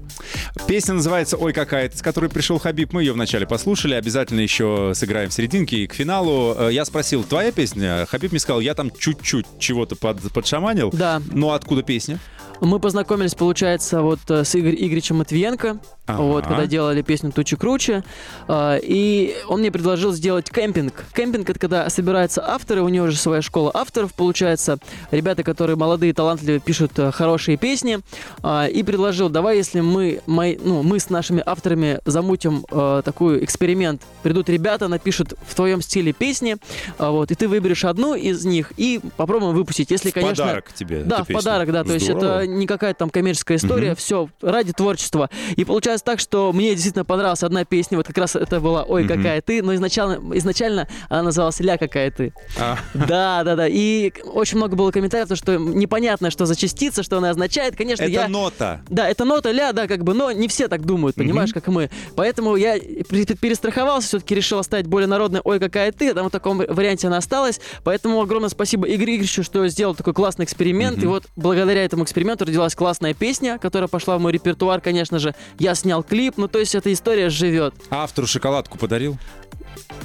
Песня 0.68 0.96
называется 0.96 1.38
«Ой, 1.38 1.54
какая-то», 1.54 1.98
с 1.98 2.02
которой 2.02 2.30
пришел 2.30 2.60
Хабиб. 2.60 2.92
Мы 2.92 3.04
ее 3.04 3.14
вначале 3.14 3.48
послушали, 3.48 3.94
обязательно 3.94 4.42
еще 4.42 4.92
сыграем 4.94 5.30
в 5.30 5.34
серединке 5.34 5.78
и 5.78 5.88
к 5.88 5.94
финалу. 5.94 6.54
Э, 6.58 6.70
Я 6.74 6.84
спросил, 6.84 7.24
твоя 7.24 7.54
песня? 7.54 8.06
Хабиб 8.10 8.32
мне 8.32 8.40
сказал, 8.42 8.60
я 8.60 8.74
там 8.74 8.92
чуть-чуть 8.92 9.46
чего-то 9.60 9.96
под, 9.96 10.20
подшаманил. 10.34 10.90
Да. 10.92 11.22
Но 11.32 11.54
откуда 11.54 11.82
песня? 11.82 12.20
Мы 12.60 12.80
познакомились, 12.80 13.34
получается, 13.34 14.02
вот 14.04 14.20
э, 14.30 14.44
с 14.44 14.54
Игорь 14.54 14.76
Игоревичем 14.76 15.16
Матвиенко, 15.16 15.80
Ага. 16.06 16.22
вот, 16.22 16.46
когда 16.46 16.68
делали 16.68 17.02
песню 17.02 17.32
«Тучи 17.32 17.56
круче», 17.56 18.04
а, 18.48 18.78
и 18.78 19.34
он 19.48 19.62
мне 19.62 19.72
предложил 19.72 20.11
сделать 20.14 20.50
кемпинг. 20.52 21.06
Кемпинг— 21.14 21.50
это 21.52 21.60
когда 21.60 21.90
собираются 21.90 22.44
авторы, 22.48 22.82
у 22.82 22.90
него 22.90 23.08
же 23.08 23.18
своя 23.18 23.42
школа 23.42 23.72
авторов, 23.74 24.14
получается, 24.14 24.78
ребята, 25.12 25.44
которые 25.44 25.76
молодые, 25.76 26.14
талантливые, 26.14 26.60
пишут 26.60 26.98
э, 26.98 27.12
хорошие 27.12 27.58
песни, 27.58 28.00
а, 28.44 28.66
и 28.68 28.84
предложил, 28.84 29.30
давай, 29.30 29.58
если 29.58 29.82
мы, 29.82 30.22
мои, 30.26 30.58
ну, 30.62 30.84
мы 30.84 31.00
с 31.00 31.10
нашими 31.10 31.42
авторами 31.46 32.00
замутим 32.06 32.66
э, 32.72 33.02
такой 33.06 33.44
эксперимент, 33.44 34.02
придут 34.24 34.50
ребята, 34.50 34.88
напишут 34.88 35.34
в 35.48 35.56
твоем 35.56 35.82
стиле 35.82 36.14
песни, 36.14 36.58
а, 36.98 37.12
вот, 37.12 37.32
и 37.32 37.36
ты 37.36 37.48
выберешь 37.48 37.86
одну 37.86 38.16
из 38.16 38.46
них 38.46 38.74
и 38.78 39.00
попробуем 39.18 39.54
выпустить. 39.54 39.92
Если, 39.92 40.10
В 40.10 40.14
конечно... 40.14 40.44
подарок 40.46 40.74
тебе 40.74 41.04
Да, 41.04 41.24
в 41.24 41.28
песня. 41.28 41.36
подарок, 41.36 41.72
да. 41.72 41.84
То 41.84 41.94
есть 41.94 42.06
Здорово. 42.06 42.40
это 42.44 42.48
не 42.48 42.68
какая-то 42.68 43.00
там 43.00 43.10
коммерческая 43.10 43.58
история, 43.58 43.88
Мгм. 43.90 43.96
все 43.96 44.30
ради 44.42 44.74
творчества. 44.74 45.30
И 45.56 45.64
получается 45.66 46.06
так, 46.06 46.20
что 46.20 46.52
мне 46.54 46.72
действительно 46.74 47.06
понравилась 47.06 47.44
одна 47.44 47.66
песня, 47.66 47.98
вот 47.98 48.08
как 48.08 48.18
раз 48.18 48.36
это 48.36 48.60
была 48.60 48.84
«Ой, 48.84 49.04
Мгм. 49.04 49.18
какая 49.18 49.42
ты», 49.42 49.62
но 49.62 49.74
изначально, 49.76 50.01
изначально 50.38 50.88
она 51.10 51.24
называлась 51.24 51.60
«Ля, 51.60 51.78
какая 51.78 52.12
ты». 52.12 52.34
А, 52.60 52.78
Да, 52.94 53.44
да, 53.44 53.56
да. 53.56 53.68
И 53.68 54.12
очень 54.26 54.58
много 54.58 54.76
было 54.76 54.92
комментариев, 54.92 55.28
то, 55.28 55.36
что 55.36 55.58
непонятно, 55.58 56.32
что 56.32 56.46
за 56.46 56.56
частица, 56.56 57.04
что 57.04 57.18
она 57.18 57.30
означает. 57.30 57.76
Конечно, 57.76 58.04
это 58.04 58.12
я... 58.12 58.28
нота. 58.28 58.82
Да, 58.90 59.08
это 59.08 59.26
нота 59.26 59.52
ля, 59.52 59.74
да, 59.74 59.88
как 59.88 60.04
бы, 60.04 60.14
но 60.14 60.32
не 60.32 60.48
все 60.48 60.68
так 60.68 60.86
думают, 60.86 61.16
понимаешь, 61.16 61.50
Мгм. 61.50 61.62
как 61.62 61.68
мы. 61.68 61.90
Поэтому 62.16 62.56
я 62.56 62.80
перестраховался, 62.80 64.08
все-таки 64.08 64.36
решил 64.36 64.60
оставить 64.60 64.88
более 64.88 65.08
народное 65.08 65.42
«Ой, 65.44 65.60
какая 65.60 65.92
ты», 65.92 66.14
там 66.14 66.28
в 66.28 66.32
таком 66.32 66.58
варианте 66.58 67.08
она 67.08 67.18
осталась. 67.18 67.60
Поэтому 67.84 68.22
огромное 68.22 68.50
спасибо 68.50 68.88
Игорю 68.88 69.12
Игоревичу, 69.12 69.44
что 69.44 69.68
сделал 69.68 69.96
такой 69.96 70.14
классный 70.14 70.46
эксперимент. 70.46 70.98
Мгм. 70.98 71.06
И 71.06 71.08
вот 71.08 71.26
благодаря 71.36 71.84
этому 71.84 72.04
эксперименту 72.04 72.46
родилась 72.46 72.76
классная 72.76 73.14
песня, 73.14 73.58
которая 73.60 73.88
пошла 73.88 74.18
в 74.18 74.22
мой 74.22 74.32
репертуар, 74.32 74.80
конечно 74.82 75.20
же. 75.20 75.36
Я 75.60 75.76
снял 75.76 76.04
клип, 76.04 76.36
ну 76.38 76.48
то 76.48 76.60
есть 76.60 76.76
эта 76.76 76.92
история 76.94 77.30
живет. 77.30 77.74
Автору 77.90 78.28
шоколадку 78.28 78.78
подарил? 78.78 79.18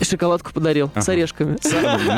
Шоколадку 0.03 0.53
подарил 0.53 0.91
с 0.95 0.99
Ага. 1.09 1.13
орешками. 1.13 1.57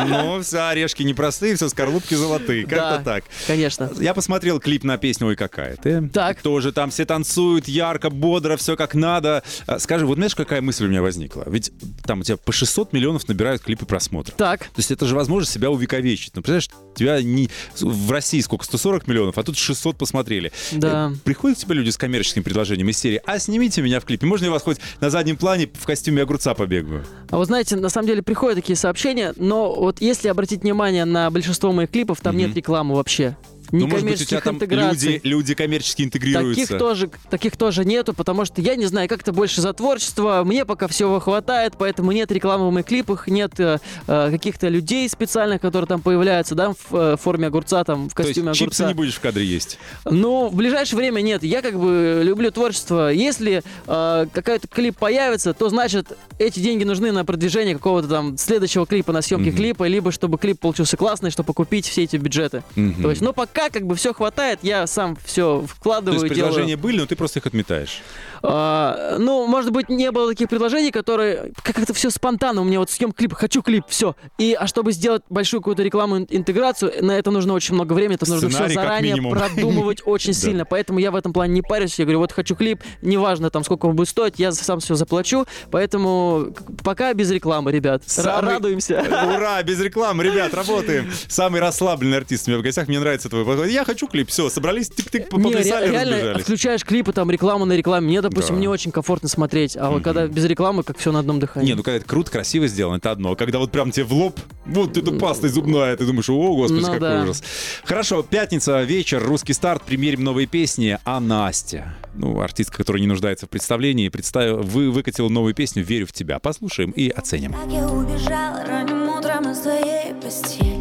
Ну, 0.08 0.40
все 0.42 0.68
орешки 0.68 1.02
непростые, 1.02 1.56
все 1.56 1.68
скорлупки 1.68 2.14
золотые. 2.14 2.62
Как-то 2.66 2.98
Да. 2.98 3.02
так. 3.04 3.24
Конечно. 3.46 3.90
Я 3.98 4.14
посмотрел 4.14 4.60
клип 4.60 4.84
на 4.84 4.98
песню 4.98 5.28
«Ой, 5.28 5.36
какая 5.36 5.76
ты». 5.76 6.08
Так. 6.08 6.42
Тоже 6.42 6.72
там 6.72 6.90
все 6.90 7.04
танцуют 7.04 7.68
ярко, 7.68 8.10
бодро, 8.10 8.56
все 8.56 8.76
как 8.76 8.94
надо. 8.94 9.42
А, 9.66 9.78
Скажи, 9.78 10.06
вот 10.06 10.16
знаешь, 10.16 10.34
какая 10.34 10.60
мысль 10.60 10.84
у 10.86 10.88
меня 10.88 11.02
возникла? 11.02 11.44
Ведь 11.46 11.72
там 12.04 12.20
у 12.20 12.22
тебя 12.22 12.36
по 12.36 12.52
600 12.52 12.92
миллионов 12.92 13.26
набирают 13.28 13.62
клипы 13.62 13.86
просмотров. 13.86 14.36
Так, 14.36 14.60
То 14.60 14.78
есть 14.78 14.90
это 14.90 15.06
же 15.06 15.14
возможность 15.14 15.52
себя 15.52 15.70
увековечить. 15.70 16.32
Ну, 16.36 16.42
представляешь, 16.42 16.68
тебя 16.96 17.22
не... 17.22 17.48
в 17.80 18.10
России 18.10 18.40
сколько? 18.40 18.64
140 18.64 19.06
миллионов, 19.06 19.38
а 19.38 19.42
тут 19.42 19.56
600 19.56 19.96
посмотрели. 19.96 20.52
Да. 20.72 21.12
Э, 21.14 21.16
Приходят 21.24 21.58
тебе 21.58 21.74
люди 21.76 21.90
с 21.90 21.96
коммерческим 21.96 22.42
предложением 22.42 22.88
из 22.88 22.98
серии 22.98 23.20
«А 23.26 23.38
снимите 23.38 23.82
меня 23.82 24.00
в 24.00 24.04
клипе, 24.04 24.26
можно 24.26 24.46
я 24.46 24.50
вас 24.50 24.62
хоть 24.62 24.78
на 25.00 25.10
заднем 25.10 25.36
плане 25.36 25.68
в 25.72 25.86
костюме 25.86 26.22
огурца 26.22 26.54
побегаю?» 26.54 27.04
А 27.30 27.36
вот 27.36 27.47
знаете, 27.48 27.76
на 27.76 27.88
самом 27.88 28.06
деле 28.06 28.22
приходят 28.22 28.56
такие 28.56 28.76
сообщения, 28.76 29.32
но 29.36 29.74
вот 29.74 30.00
если 30.00 30.28
обратить 30.28 30.62
внимание 30.62 31.04
на 31.06 31.30
большинство 31.30 31.72
моих 31.72 31.90
клипов, 31.90 32.20
там 32.20 32.34
Мгм. 32.34 32.44
нет 32.46 32.54
рекламы 32.56 32.94
вообще. 32.94 33.36
Ни 33.70 33.80
Ну, 33.80 33.86
может 33.88 34.06
быть, 34.06 34.20
у 34.22 34.24
тебя 34.24 34.40
там 34.40 34.56
интеграций. 34.56 35.14
люди, 35.14 35.20
люди 35.24 35.54
коммерчески 35.54 36.02
интегрируются. 36.02 36.62
Таких 36.66 36.78
тоже, 36.78 37.10
таких 37.30 37.56
тоже 37.56 37.84
нету, 37.84 38.14
потому 38.14 38.44
что 38.44 38.60
я 38.60 38.76
не 38.76 38.86
знаю, 38.86 39.08
как 39.08 39.20
это 39.22 39.32
больше 39.32 39.60
за 39.60 39.72
творчество. 39.72 40.42
Мне 40.44 40.64
пока 40.64 40.88
всего 40.88 41.20
хватает, 41.20 41.74
поэтому 41.78 42.12
нет 42.12 42.30
рекламы 42.32 42.68
в 42.68 42.72
моих 42.72 42.86
клипах, 42.86 43.28
нет 43.28 43.52
э, 43.58 43.78
э, 44.06 44.30
каких-то 44.30 44.68
людей 44.68 45.08
специальных, 45.08 45.60
которые 45.60 45.86
там 45.88 46.00
появляются, 46.00 46.54
да, 46.54 46.72
в 46.72 46.94
э, 46.96 47.16
форме 47.20 47.48
огурца, 47.48 47.84
там, 47.84 48.08
в 48.08 48.14
То 48.14 48.22
есть 48.22 48.34
костюме 48.34 48.54
чипсы 48.54 48.80
огурца. 48.82 48.88
не 48.88 48.94
будешь 48.94 49.14
в 49.14 49.20
кадре 49.20 49.44
есть? 49.44 49.78
Ну, 50.04 50.48
в 50.48 50.54
ближайшее 50.54 50.96
время 50.96 51.20
нет. 51.20 51.42
Я 51.42 51.60
как 51.62 51.78
бы 51.78 52.22
люблю 52.24 52.50
творчество. 52.50 53.12
Если 53.12 53.62
э, 53.86 54.26
какой-то 54.32 54.66
клип 54.68 54.96
появится, 54.98 55.52
то 55.54 55.68
значит 55.68 56.12
эти 56.38 56.60
деньги 56.60 56.84
нужны 56.84 57.12
на 57.12 57.24
продвижение 57.24 57.74
какого-то 57.74 58.08
там 58.08 58.38
следующего 58.38 58.86
клипа, 58.86 59.12
на 59.12 59.20
съемки 59.22 59.48
Мгм. 59.48 59.56
клипа, 59.56 59.86
либо 59.86 60.10
чтобы 60.12 60.38
клип 60.38 60.60
получился 60.60 60.96
классный, 60.96 61.30
чтобы 61.30 61.52
купить 61.52 61.86
все 61.86 62.04
эти 62.04 62.16
бюджеты. 62.16 62.62
Мгм. 62.76 63.02
То 63.02 63.10
есть, 63.10 63.20
ну 63.22 63.32
пока 63.32 63.57
как 63.72 63.86
бы 63.86 63.94
все 63.96 64.12
хватает, 64.14 64.60
я 64.62 64.86
сам 64.86 65.16
все 65.24 65.60
То 65.60 65.66
вкладываю, 65.66 66.20
есть 66.22 66.34
делаю. 66.34 66.50
предложения 66.52 66.76
были, 66.76 66.98
но 67.00 67.06
ты 67.06 67.16
просто 67.16 67.38
их 67.40 67.46
отметаешь. 67.46 68.00
А, 68.40 69.16
ну, 69.18 69.46
может 69.48 69.72
быть, 69.72 69.88
не 69.88 70.10
было 70.12 70.30
таких 70.30 70.48
предложений, 70.48 70.92
которые 70.92 71.52
как 71.62 71.78
это 71.78 71.92
все 71.92 72.08
спонтанно. 72.10 72.60
У 72.60 72.64
меня 72.64 72.78
вот 72.78 72.88
съем 72.90 73.10
клип, 73.12 73.34
хочу 73.34 73.62
клип, 73.62 73.84
все. 73.88 74.14
И 74.38 74.52
а 74.58 74.66
чтобы 74.68 74.92
сделать 74.92 75.22
большую 75.28 75.60
какую-то 75.60 75.82
рекламу, 75.82 76.18
ин- 76.18 76.26
интеграцию, 76.30 76.92
на 77.04 77.18
это 77.18 77.30
нужно 77.32 77.52
очень 77.54 77.74
много 77.74 77.94
времени, 77.94 78.14
это 78.14 78.28
нужно 78.30 78.48
все 78.48 78.56
Сценарий 78.68 78.74
как 78.76 78.84
заранее 78.84 79.16
продумывать 79.30 80.02
очень 80.06 80.34
сильно. 80.34 80.64
Поэтому 80.64 81.00
я 81.00 81.10
в 81.10 81.16
этом 81.16 81.32
плане 81.32 81.54
не 81.54 81.62
парюсь. 81.62 81.98
Я 81.98 82.04
говорю, 82.04 82.20
вот 82.20 82.30
хочу 82.32 82.54
клип, 82.54 82.80
неважно 83.02 83.50
там 83.50 83.64
сколько 83.64 83.86
он 83.86 83.96
будет 83.96 84.08
стоить, 84.08 84.34
я 84.38 84.52
сам 84.52 84.78
все 84.78 84.94
заплачу. 84.94 85.44
Поэтому 85.72 86.54
пока 86.84 87.12
без 87.14 87.30
рекламы, 87.32 87.72
ребят. 87.72 88.02
Самый- 88.06 88.52
Радуемся. 88.54 89.04
Ура, 89.34 89.62
без 89.64 89.80
рекламы, 89.80 90.22
ребят, 90.22 90.54
работаем. 90.54 91.10
Самый 91.28 91.60
расслабленный 91.60 92.18
артист 92.18 92.46
у 92.46 92.50
меня 92.52 92.60
в 92.60 92.62
гостях, 92.62 92.86
мне 92.88 93.00
нравится 93.00 93.28
твой 93.28 93.42
Я 93.54 93.84
хочу 93.84 94.06
клип, 94.06 94.28
все, 94.28 94.48
собрались, 94.50 94.90
тык-тык, 94.90 95.28
поплясали, 95.28 95.90
реально 95.90 96.38
включаешь 96.38 96.84
клипы, 96.84 97.12
там 97.12 97.30
реклама 97.30 97.64
на 97.64 97.74
рекламе. 97.74 98.06
Мне, 98.06 98.22
допустим, 98.22 98.60
не 98.60 98.68
очень 98.68 98.90
комфортно 98.90 99.28
смотреть. 99.28 99.76
А 99.76 99.90
вот 99.90 100.02
когда 100.02 100.26
без 100.26 100.44
рекламы, 100.44 100.82
как 100.82 100.98
все 100.98 101.12
на 101.12 101.20
одном 101.20 101.40
дыхании. 101.40 101.68
Не, 101.68 101.74
ну 101.74 101.82
когда 101.82 101.96
это 101.96 102.06
круто, 102.06 102.30
красиво 102.30 102.66
сделано, 102.66 102.96
это 102.96 103.10
одно. 103.10 103.32
А 103.32 103.36
Когда 103.36 103.58
вот 103.58 103.70
прям 103.70 103.90
тебе 103.90 104.04
в 104.04 104.12
лоб, 104.12 104.38
вот 104.66 104.96
эта 104.96 105.12
паста 105.12 105.48
зубная, 105.48 105.96
ты 105.96 106.04
думаешь, 106.06 106.28
о, 106.28 106.54
господи, 106.56 106.80
Ну 106.80 106.92
какой 106.92 107.22
ужас. 107.22 107.42
Хорошо, 107.84 108.22
пятница, 108.22 108.82
вечер, 108.82 109.22
русский 109.22 109.52
старт, 109.52 109.82
примерим 109.82 110.24
новые 110.24 110.46
песни. 110.46 110.98
А 111.04 111.20
Настя, 111.20 111.94
ну, 112.14 112.40
артистка, 112.40 112.78
которая 112.78 113.00
не 113.00 113.06
нуждается 113.06 113.46
в 113.46 113.48
представлении, 113.50 114.08
представил, 114.08 114.58
вы 114.58 114.90
выкатила 114.90 115.28
новую 115.28 115.54
песню 115.54 115.82
«Верю 115.82 116.06
в 116.06 116.12
тебя». 116.12 116.38
Послушаем 116.38 116.90
и 116.90 117.08
оценим. 117.08 117.52
Так 117.52 117.70
я 117.70 117.86
убежала 117.88 118.64
ранним 118.64 119.08
утром 119.08 119.50
из 119.50 119.58
твоей 119.58 120.14
постели. 120.22 120.77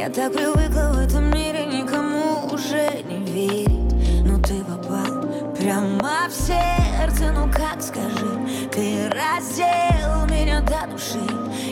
Я 0.00 0.08
так 0.08 0.32
привыкла 0.32 0.92
в 0.94 0.98
этом 0.98 1.30
мире 1.30 1.66
никому 1.66 2.46
уже 2.50 3.02
не 3.02 3.22
верить, 3.30 4.24
но 4.24 4.40
ты 4.40 4.64
попал 4.64 5.28
прямо 5.54 6.26
в 6.26 6.32
сердце, 6.32 7.30
ну 7.34 7.52
как 7.52 7.82
скажи, 7.82 8.70
ты 8.72 9.10
раздел 9.10 10.24
меня 10.34 10.62
до 10.62 10.90
души. 10.90 11.20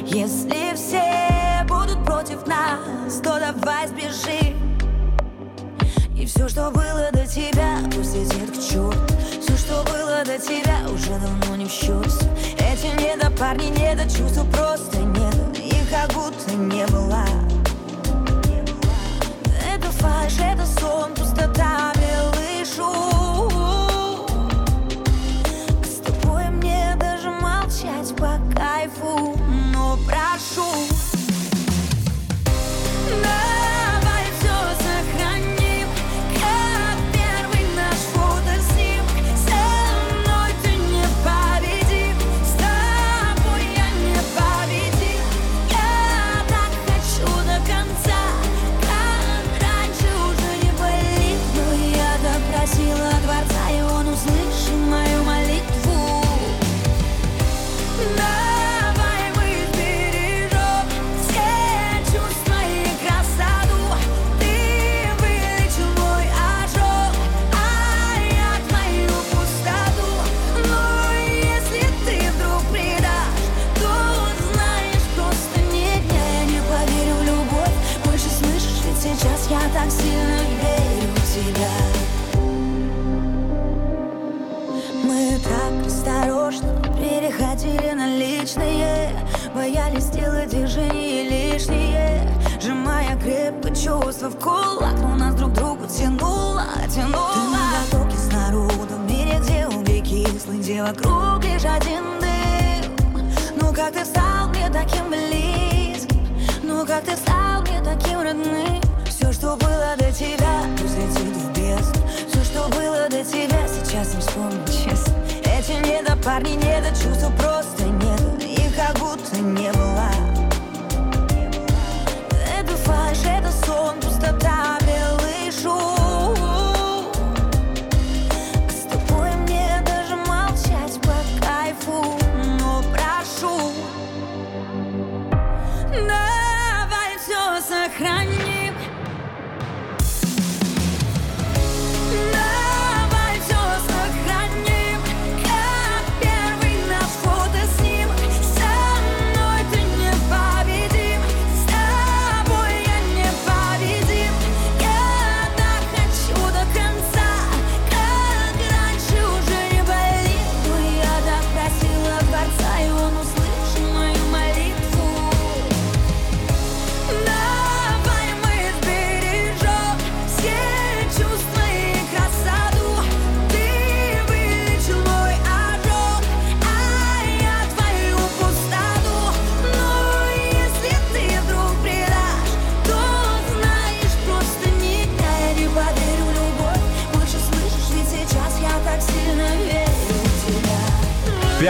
Если 0.04 0.74
все 0.74 1.64
будут 1.66 2.04
против 2.04 2.46
нас, 2.46 3.14
то 3.22 3.40
давай 3.40 3.88
сбежим. 3.88 4.78
И 6.14 6.26
все, 6.26 6.50
что 6.50 6.70
было 6.70 7.08
до 7.10 7.26
тебя, 7.26 7.78
пусть 7.96 8.14
летит 8.14 8.50
к 8.50 8.60
черту 8.60 8.92
Все, 9.40 9.56
что 9.56 9.82
было 9.84 10.22
до 10.26 10.38
тебя, 10.38 10.80
уже 10.92 11.18
давно 11.18 11.56
не 11.56 11.64
в 11.64 11.70
счет 11.70 12.12
Эти 12.58 12.88
недопарни, 13.00 13.68
недочувства 13.68 14.44
просто 14.52 14.98
нет. 14.98 15.58
Их 15.58 15.88
как 15.88 16.12
будто 16.12 16.52
не 16.54 16.84
было 16.88 17.24
Это 19.98 20.06
фальшь, 20.06 20.38
это 20.38 20.66
сон, 20.66 21.14
пустота, 21.14 21.92
белый 21.96 22.64
шум 22.64 23.17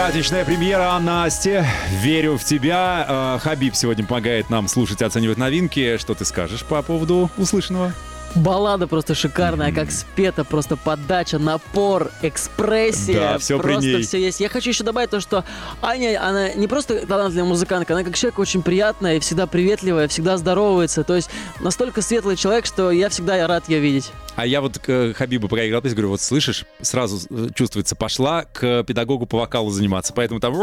Пятничная 0.09 0.43
премьера 0.43 0.97
Насти. 0.97 1.61
Верю 2.01 2.35
в 2.39 2.43
тебя. 2.43 3.35
Э, 3.37 3.39
Хабиб 3.43 3.75
сегодня 3.75 4.03
помогает 4.03 4.49
нам 4.49 4.67
слушать 4.67 5.03
и 5.03 5.05
оценивать 5.05 5.37
новинки. 5.37 5.97
Что 5.97 6.15
ты 6.15 6.25
скажешь 6.25 6.63
по 6.63 6.81
поводу 6.81 7.29
услышанного? 7.37 7.93
Баллада 8.33 8.87
просто 8.87 9.13
шикарная, 9.13 9.71
как 9.71 9.91
спета, 9.91 10.43
просто 10.43 10.77
подача, 10.77 11.37
напор, 11.37 12.09
экспрессия. 12.23 13.37
Да, 13.37 13.37
при 13.37 13.57
просто 13.61 13.87
ней. 13.87 14.01
все 14.01 14.19
есть. 14.19 14.39
Я 14.39 14.49
хочу 14.49 14.69
еще 14.71 14.83
добавить 14.83 15.11
то, 15.11 15.19
что 15.19 15.45
Аня, 15.79 16.19
она 16.27 16.53
не 16.55 16.65
просто 16.67 17.05
талантливая 17.05 17.47
музыкантка, 17.47 17.93
она 17.93 18.03
как 18.03 18.15
человек 18.15 18.39
очень 18.39 18.63
приятная 18.63 19.17
и 19.17 19.19
всегда 19.19 19.45
приветливая, 19.45 20.07
всегда 20.07 20.37
здоровается. 20.37 21.03
То 21.03 21.15
есть 21.15 21.29
настолько 21.59 22.01
светлый 22.01 22.35
человек, 22.35 22.65
что 22.65 22.89
я 22.89 23.09
всегда 23.09 23.45
рад 23.45 23.69
ее 23.69 23.79
видеть. 23.79 24.11
А 24.35 24.45
я 24.45 24.61
вот 24.61 24.77
к 24.79 25.13
Хабибу, 25.15 25.47
пока 25.49 25.67
играл 25.67 25.81
песню, 25.81 25.97
говорю, 25.97 26.09
вот 26.11 26.21
слышишь, 26.21 26.65
сразу 26.81 27.19
э, 27.29 27.49
чувствуется, 27.55 27.95
пошла 27.95 28.43
к 28.45 28.83
педагогу 28.83 29.25
по 29.25 29.37
вокалу 29.39 29.69
заниматься, 29.69 30.13
поэтому 30.13 30.39
там 30.39 30.53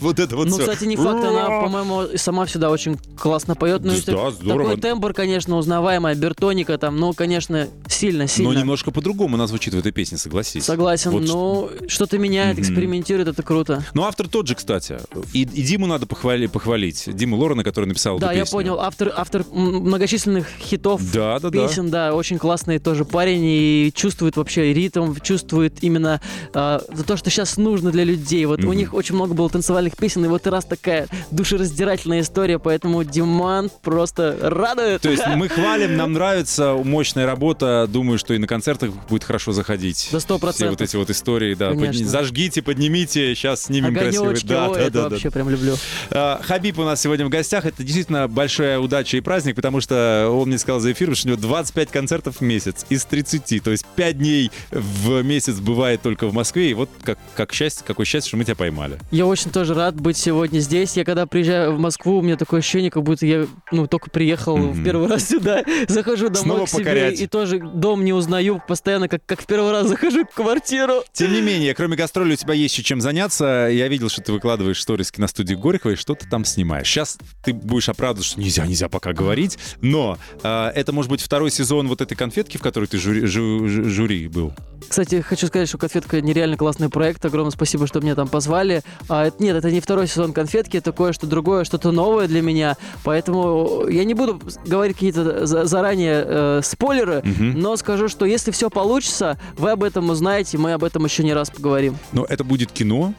вот 0.00 0.18
это 0.20 0.36
вот 0.36 0.46
ну, 0.48 0.54
всё. 0.58 0.62
кстати, 0.62 0.84
не 0.84 0.96
факт, 0.96 1.24
она, 1.24 1.46
по-моему, 1.60 2.16
сама 2.16 2.44
всегда 2.46 2.70
очень 2.70 2.96
классно 3.18 3.54
поет. 3.56 3.82
Ну, 3.82 3.92
Да, 4.06 4.30
здорово. 4.30 4.70
Такой 4.70 4.80
тембр, 4.80 5.12
конечно, 5.12 5.56
узнаваемая, 5.56 6.14
бертоника 6.14 6.78
там, 6.78 6.98
ну, 6.98 7.12
конечно, 7.12 7.68
сильно, 7.88 8.22
Но 8.24 8.28
сильно. 8.28 8.52
немножко 8.52 8.90
по-другому 8.92 9.34
она 9.36 9.46
звучит 9.46 9.74
в 9.74 9.78
этой 9.78 9.92
песне, 9.92 10.18
согласись. 10.18 10.64
Согласен, 10.64 11.10
Вот 11.10 11.22
но 11.24 11.70
что-то 11.88 12.18
меняет, 12.18 12.58
Мгм. 12.58 12.62
экспериментирует, 12.62 13.28
это 13.28 13.42
круто. 13.42 13.84
Ну, 13.94 14.04
автор 14.04 14.28
тот 14.28 14.46
же, 14.46 14.54
кстати. 14.54 14.98
И, 15.32 15.42
и 15.42 15.62
Диму 15.62 15.86
надо 15.86 16.06
похвали- 16.06 16.46
похвалить. 16.46 17.08
Диму 17.14 17.36
Лорена, 17.36 17.64
который 17.64 17.86
написал 17.86 18.18
Да, 18.18 18.28
эту 18.28 18.36
я 18.36 18.42
песню. 18.44 18.52
понял, 18.56 18.80
автор, 18.80 19.12
автор 19.16 19.44
многочисленных 19.52 20.46
хитов, 20.60 21.00
Да, 21.12 21.38
да, 21.40 21.50
да. 21.50 21.66
песен, 21.66 21.90
да. 21.90 22.14
очень 22.14 22.38
классный 22.38 22.78
тоже 22.90 23.04
парень 23.04 23.42
и 23.44 23.92
чувствует 23.94 24.36
вообще 24.36 24.72
ритм, 24.74 25.14
чувствует 25.22 25.74
именно 25.82 26.20
а, 26.54 26.80
то, 27.06 27.16
что 27.16 27.30
сейчас 27.30 27.56
нужно 27.56 27.92
для 27.92 28.02
людей. 28.02 28.44
Вот 28.46 28.64
у 28.64 28.68
Мгм. 28.68 28.76
них 28.76 28.94
очень 28.94 29.14
много 29.14 29.32
было 29.32 29.48
танцевальных 29.48 29.96
песен, 29.96 30.24
и 30.24 30.28
вот 30.28 30.44
раз 30.48 30.64
такая 30.64 31.06
душераздирательная 31.30 32.20
история, 32.22 32.58
поэтому 32.58 33.04
Диман 33.04 33.70
просто 33.82 34.36
радует. 34.42 35.02
То 35.02 35.10
есть 35.10 35.22
мы 35.36 35.48
хвалим, 35.48 35.96
нам 35.96 36.14
нравится, 36.14 36.74
мощная 36.82 37.26
работа. 37.26 37.86
Думаю, 37.88 38.18
что 38.18 38.34
и 38.34 38.38
на 38.38 38.48
концертах 38.48 38.90
будет 39.08 39.22
хорошо 39.22 39.52
заходить. 39.52 40.08
Да 40.10 40.18
сто 40.18 40.34
Все 40.34 40.40
процентов. 40.40 40.80
вот 40.80 40.88
эти 40.88 40.96
вот 40.96 41.10
истории, 41.10 41.54
да. 41.54 41.70
Подни- 41.70 42.02
Зажгите, 42.04 42.60
поднимите, 42.62 43.36
сейчас 43.36 43.62
снимем 43.64 43.94
красивый. 43.94 44.36
Да, 44.42 44.68
ой, 44.68 44.74
да, 44.74 44.80
это 44.80 44.90
да, 44.92 45.02
да. 45.04 45.08
вообще 45.10 45.30
прям 45.30 45.48
люблю. 45.48 45.76
А, 46.10 46.40
Хабиб 46.42 46.78
у 46.80 46.82
нас 46.84 47.00
сегодня 47.00 47.24
в 47.24 47.28
гостях. 47.28 47.66
Это 47.66 47.84
действительно 47.84 48.26
большая 48.26 48.80
удача 48.80 49.16
и 49.16 49.20
праздник, 49.20 49.54
потому 49.54 49.80
что 49.80 50.28
он 50.32 50.48
мне 50.48 50.58
сказал 50.58 50.80
за 50.80 50.90
эфиром, 50.90 51.14
что 51.14 51.28
у 51.28 51.30
него 51.32 51.40
25 51.40 51.90
концертов 51.90 52.36
в 52.38 52.40
месяц 52.40 52.79
из 52.88 53.04
30. 53.04 53.62
То 53.62 53.70
есть 53.70 53.84
5 53.96 54.18
дней 54.18 54.50
в 54.70 55.22
месяц 55.22 55.54
бывает 55.56 56.02
только 56.02 56.26
в 56.26 56.32
Москве. 56.34 56.70
И 56.70 56.74
вот 56.74 56.88
как, 57.02 57.18
как 57.34 57.52
счастье, 57.52 57.84
какое 57.86 58.06
счастье, 58.06 58.28
что 58.28 58.36
мы 58.36 58.44
тебя 58.44 58.56
поймали. 58.56 58.98
Я 59.10 59.26
очень 59.26 59.50
тоже 59.50 59.74
рад 59.74 59.94
быть 60.00 60.16
сегодня 60.16 60.60
здесь. 60.60 60.96
Я 60.96 61.04
когда 61.04 61.26
приезжаю 61.26 61.74
в 61.74 61.78
Москву, 61.78 62.18
у 62.18 62.22
меня 62.22 62.36
такое 62.36 62.60
ощущение, 62.60 62.90
как 62.90 63.02
будто 63.02 63.26
я 63.26 63.46
ну, 63.72 63.86
только 63.86 64.10
приехал 64.10 64.56
Мгм. 64.56 64.72
в 64.72 64.84
первый 64.84 65.08
раз 65.08 65.28
сюда. 65.28 65.62
Захожу 65.88 66.28
домой 66.28 66.42
Снова 66.42 66.64
к 66.66 66.68
себе 66.68 66.78
покорять. 66.80 67.20
и 67.20 67.26
тоже 67.26 67.58
дом 67.60 68.04
не 68.04 68.12
узнаю. 68.12 68.62
Постоянно 68.66 69.08
как, 69.08 69.24
как 69.26 69.42
в 69.42 69.46
первый 69.46 69.70
раз 69.72 69.88
захожу 69.88 70.24
в 70.24 70.34
квартиру. 70.34 71.02
Тем 71.12 71.32
не 71.32 71.40
менее, 71.40 71.74
кроме 71.74 71.96
гастролей 71.96 72.34
у 72.34 72.36
тебя 72.36 72.54
есть 72.54 72.74
еще 72.74 72.82
чем 72.82 73.00
заняться. 73.00 73.68
Я 73.70 73.88
видел, 73.88 74.08
что 74.08 74.22
ты 74.22 74.32
выкладываешь 74.32 74.80
сторис 74.80 75.12
на 75.16 75.26
студии 75.28 75.54
Горького 75.54 75.92
и 75.92 75.96
что-то 75.96 76.26
там 76.28 76.44
снимаешь. 76.44 76.86
Сейчас 76.88 77.18
ты 77.44 77.52
будешь 77.52 77.88
оправдываться, 77.88 78.32
что 78.32 78.40
нельзя, 78.40 78.66
нельзя 78.66 78.88
пока 78.88 79.12
говорить. 79.12 79.58
Но 79.80 80.18
э, 80.42 80.72
это 80.74 80.92
может 80.92 81.10
быть 81.10 81.20
второй 81.20 81.50
сезон 81.50 81.88
вот 81.88 82.00
этой 82.00 82.14
конфетки, 82.14 82.56
в 82.56 82.62
которой 82.70 82.86
ты 82.86 82.98
жюри, 82.98 83.26
жю- 83.26 83.66
жю- 83.68 83.84
жюри 83.88 84.28
был. 84.28 84.52
Кстати, 84.88 85.20
хочу 85.20 85.46
сказать, 85.48 85.68
что 85.68 85.76
«Конфетка» 85.76 86.20
нереально 86.20 86.56
классный 86.56 86.88
проект. 86.88 87.24
Огромное 87.24 87.50
спасибо, 87.50 87.86
что 87.86 88.00
меня 88.00 88.14
там 88.14 88.28
позвали. 88.28 88.82
А, 89.08 89.26
это- 89.26 89.42
нет, 89.42 89.56
это 89.56 89.70
не 89.70 89.80
второй 89.80 90.06
сезон 90.08 90.32
«Конфетки», 90.32 90.76
это 90.76 90.92
кое-что 90.92 91.26
другое, 91.26 91.64
что-то 91.64 91.90
новое 91.92 92.28
для 92.28 92.42
меня. 92.42 92.76
Поэтому 93.04 93.86
я 93.88 94.04
не 94.04 94.14
буду 94.14 94.40
говорить 94.66 94.94
какие-то 94.94 95.46
за- 95.46 95.64
заранее 95.66 96.24
э, 96.26 96.60
спойлеры, 96.62 97.22
Мгм. 97.24 97.58
но 97.60 97.76
скажу, 97.76 98.08
что 98.08 98.24
если 98.24 98.50
все 98.52 98.70
получится, 98.70 99.38
вы 99.58 99.70
об 99.72 99.82
этом 99.84 100.08
узнаете, 100.10 100.56
мы 100.58 100.72
об 100.72 100.84
этом 100.84 101.04
еще 101.04 101.24
не 101.24 101.34
раз 101.34 101.50
поговорим. 101.50 101.96
Но 102.12 102.24
это 102.24 102.44
будет 102.44 102.70
кино. 102.72 103.12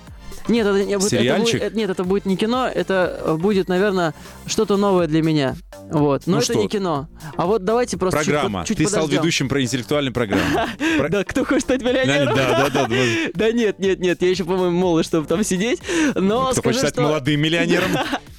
Нет, 0.47 0.65
это, 0.67 0.83
не- 0.83 0.93
это 0.93 1.07
Сериальчик? 1.09 1.53
будет, 1.53 1.63
это- 1.63 1.77
нет, 1.77 1.89
это 1.89 2.03
будет 2.03 2.25
не 2.25 2.35
кино, 2.37 2.67
это 2.67 3.35
будет, 3.39 3.67
наверное, 3.67 4.13
что-то 4.45 4.77
новое 4.77 5.07
для 5.07 5.21
меня. 5.21 5.55
Вот. 5.91 6.23
Но 6.25 6.33
Ну 6.33 6.37
это 6.37 6.53
что? 6.53 6.55
не 6.55 6.67
кино. 6.67 7.07
А 7.37 7.45
вот 7.45 7.63
давайте 7.65 7.97
просто 7.97 8.19
чуть 8.19 8.29
Программа. 8.33 8.59
под- 8.59 8.67
чуть 8.67 8.77
ты 8.77 8.87
стал 8.87 9.01
подождем. 9.03 9.21
ведущим 9.21 9.49
про 9.49 9.61
интеллектуальной 9.61 10.11
программы. 10.11 10.43
Про- 10.97 11.09
Да, 11.09 11.23
кто 11.23 11.45
хочет 11.45 11.63
стать 11.63 11.81
миллионером? 11.81 12.35
да, 12.35 12.69
да, 12.69 12.87
да. 12.87 12.95
Да 13.33 13.51
нет, 13.51 13.79
нет, 13.79 13.99
нет, 13.99 14.21
я 14.21 14.29
еще, 14.29 14.43
по-моему, 14.45 14.77
молод, 14.77 15.05
чтобы 15.05 15.27
там 15.27 15.43
сидеть. 15.43 15.79
Но 16.15 16.51
Кто 16.51 16.61
хочет 16.61 16.79
стать 16.79 16.97
молодым 16.97 17.39
миллионером? 17.41 17.91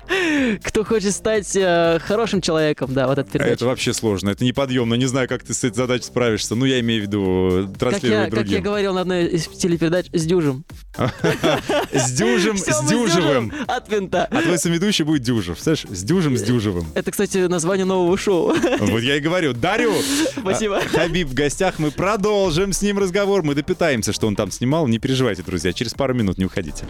кто 0.62 0.84
хочет 0.84 1.12
стать 1.12 1.54
э, 1.56 1.98
хорошим 2.04 2.40
человеком, 2.40 2.92
да, 2.92 3.06
вот 3.06 3.18
эта 3.18 3.30
передача. 3.30 3.52
Это 3.52 3.66
вообще 3.66 3.92
сложно, 3.92 4.30
это 4.30 4.44
неподъемно. 4.44 4.94
Не 4.94 5.06
знаю, 5.06 5.28
как 5.28 5.42
ты 5.42 5.54
с 5.54 5.64
этой 5.64 5.76
задачей 5.76 6.04
справишься. 6.04 6.54
Ну, 6.54 6.64
я 6.64 6.80
имею 6.80 7.02
в 7.02 7.06
виду 7.06 7.48
э, 7.50 7.62
как 7.62 7.72
я, 7.72 7.78
транслировать 7.78 8.30
как 8.30 8.38
я 8.38 8.44
другим. 8.44 8.62
говорил 8.62 8.94
на 8.94 9.00
одной 9.02 9.26
из 9.26 9.46
телепередач, 9.48 10.06
с 10.12 10.24
дюжем. 10.24 10.64
С 11.92 12.12
Дюжем, 12.12 12.56
с 12.56 12.88
Дюжевым. 12.88 13.52
От 13.66 13.88
винта. 13.90 14.28
А 14.30 14.42
твой 14.42 14.58
соведущий 14.58 15.04
будет 15.04 15.22
Дюжев. 15.22 15.58
Знаешь, 15.60 15.84
с 15.88 16.02
Дюжем, 16.02 16.36
с 16.36 16.42
Дюжевым. 16.42 16.86
Это, 16.94 17.10
кстати, 17.10 17.38
название 17.38 17.84
нового 17.86 18.16
шоу. 18.18 18.54
Вот 18.80 19.00
я 19.02 19.16
и 19.16 19.20
говорю. 19.20 19.52
Дарю! 19.52 19.92
Спасибо. 20.38 20.78
А, 20.78 20.80
Хабиб 20.88 21.28
в 21.28 21.34
гостях. 21.34 21.78
Мы 21.78 21.90
продолжим 21.90 22.72
с 22.72 22.82
ним 22.82 22.98
разговор. 22.98 23.42
Мы 23.42 23.54
допытаемся, 23.54 24.12
что 24.12 24.26
он 24.26 24.36
там 24.36 24.50
снимал. 24.50 24.86
Не 24.86 24.98
переживайте, 24.98 25.42
друзья. 25.42 25.72
Через 25.72 25.94
пару 25.94 26.14
минут 26.14 26.38
не 26.38 26.44
уходите. 26.44 26.84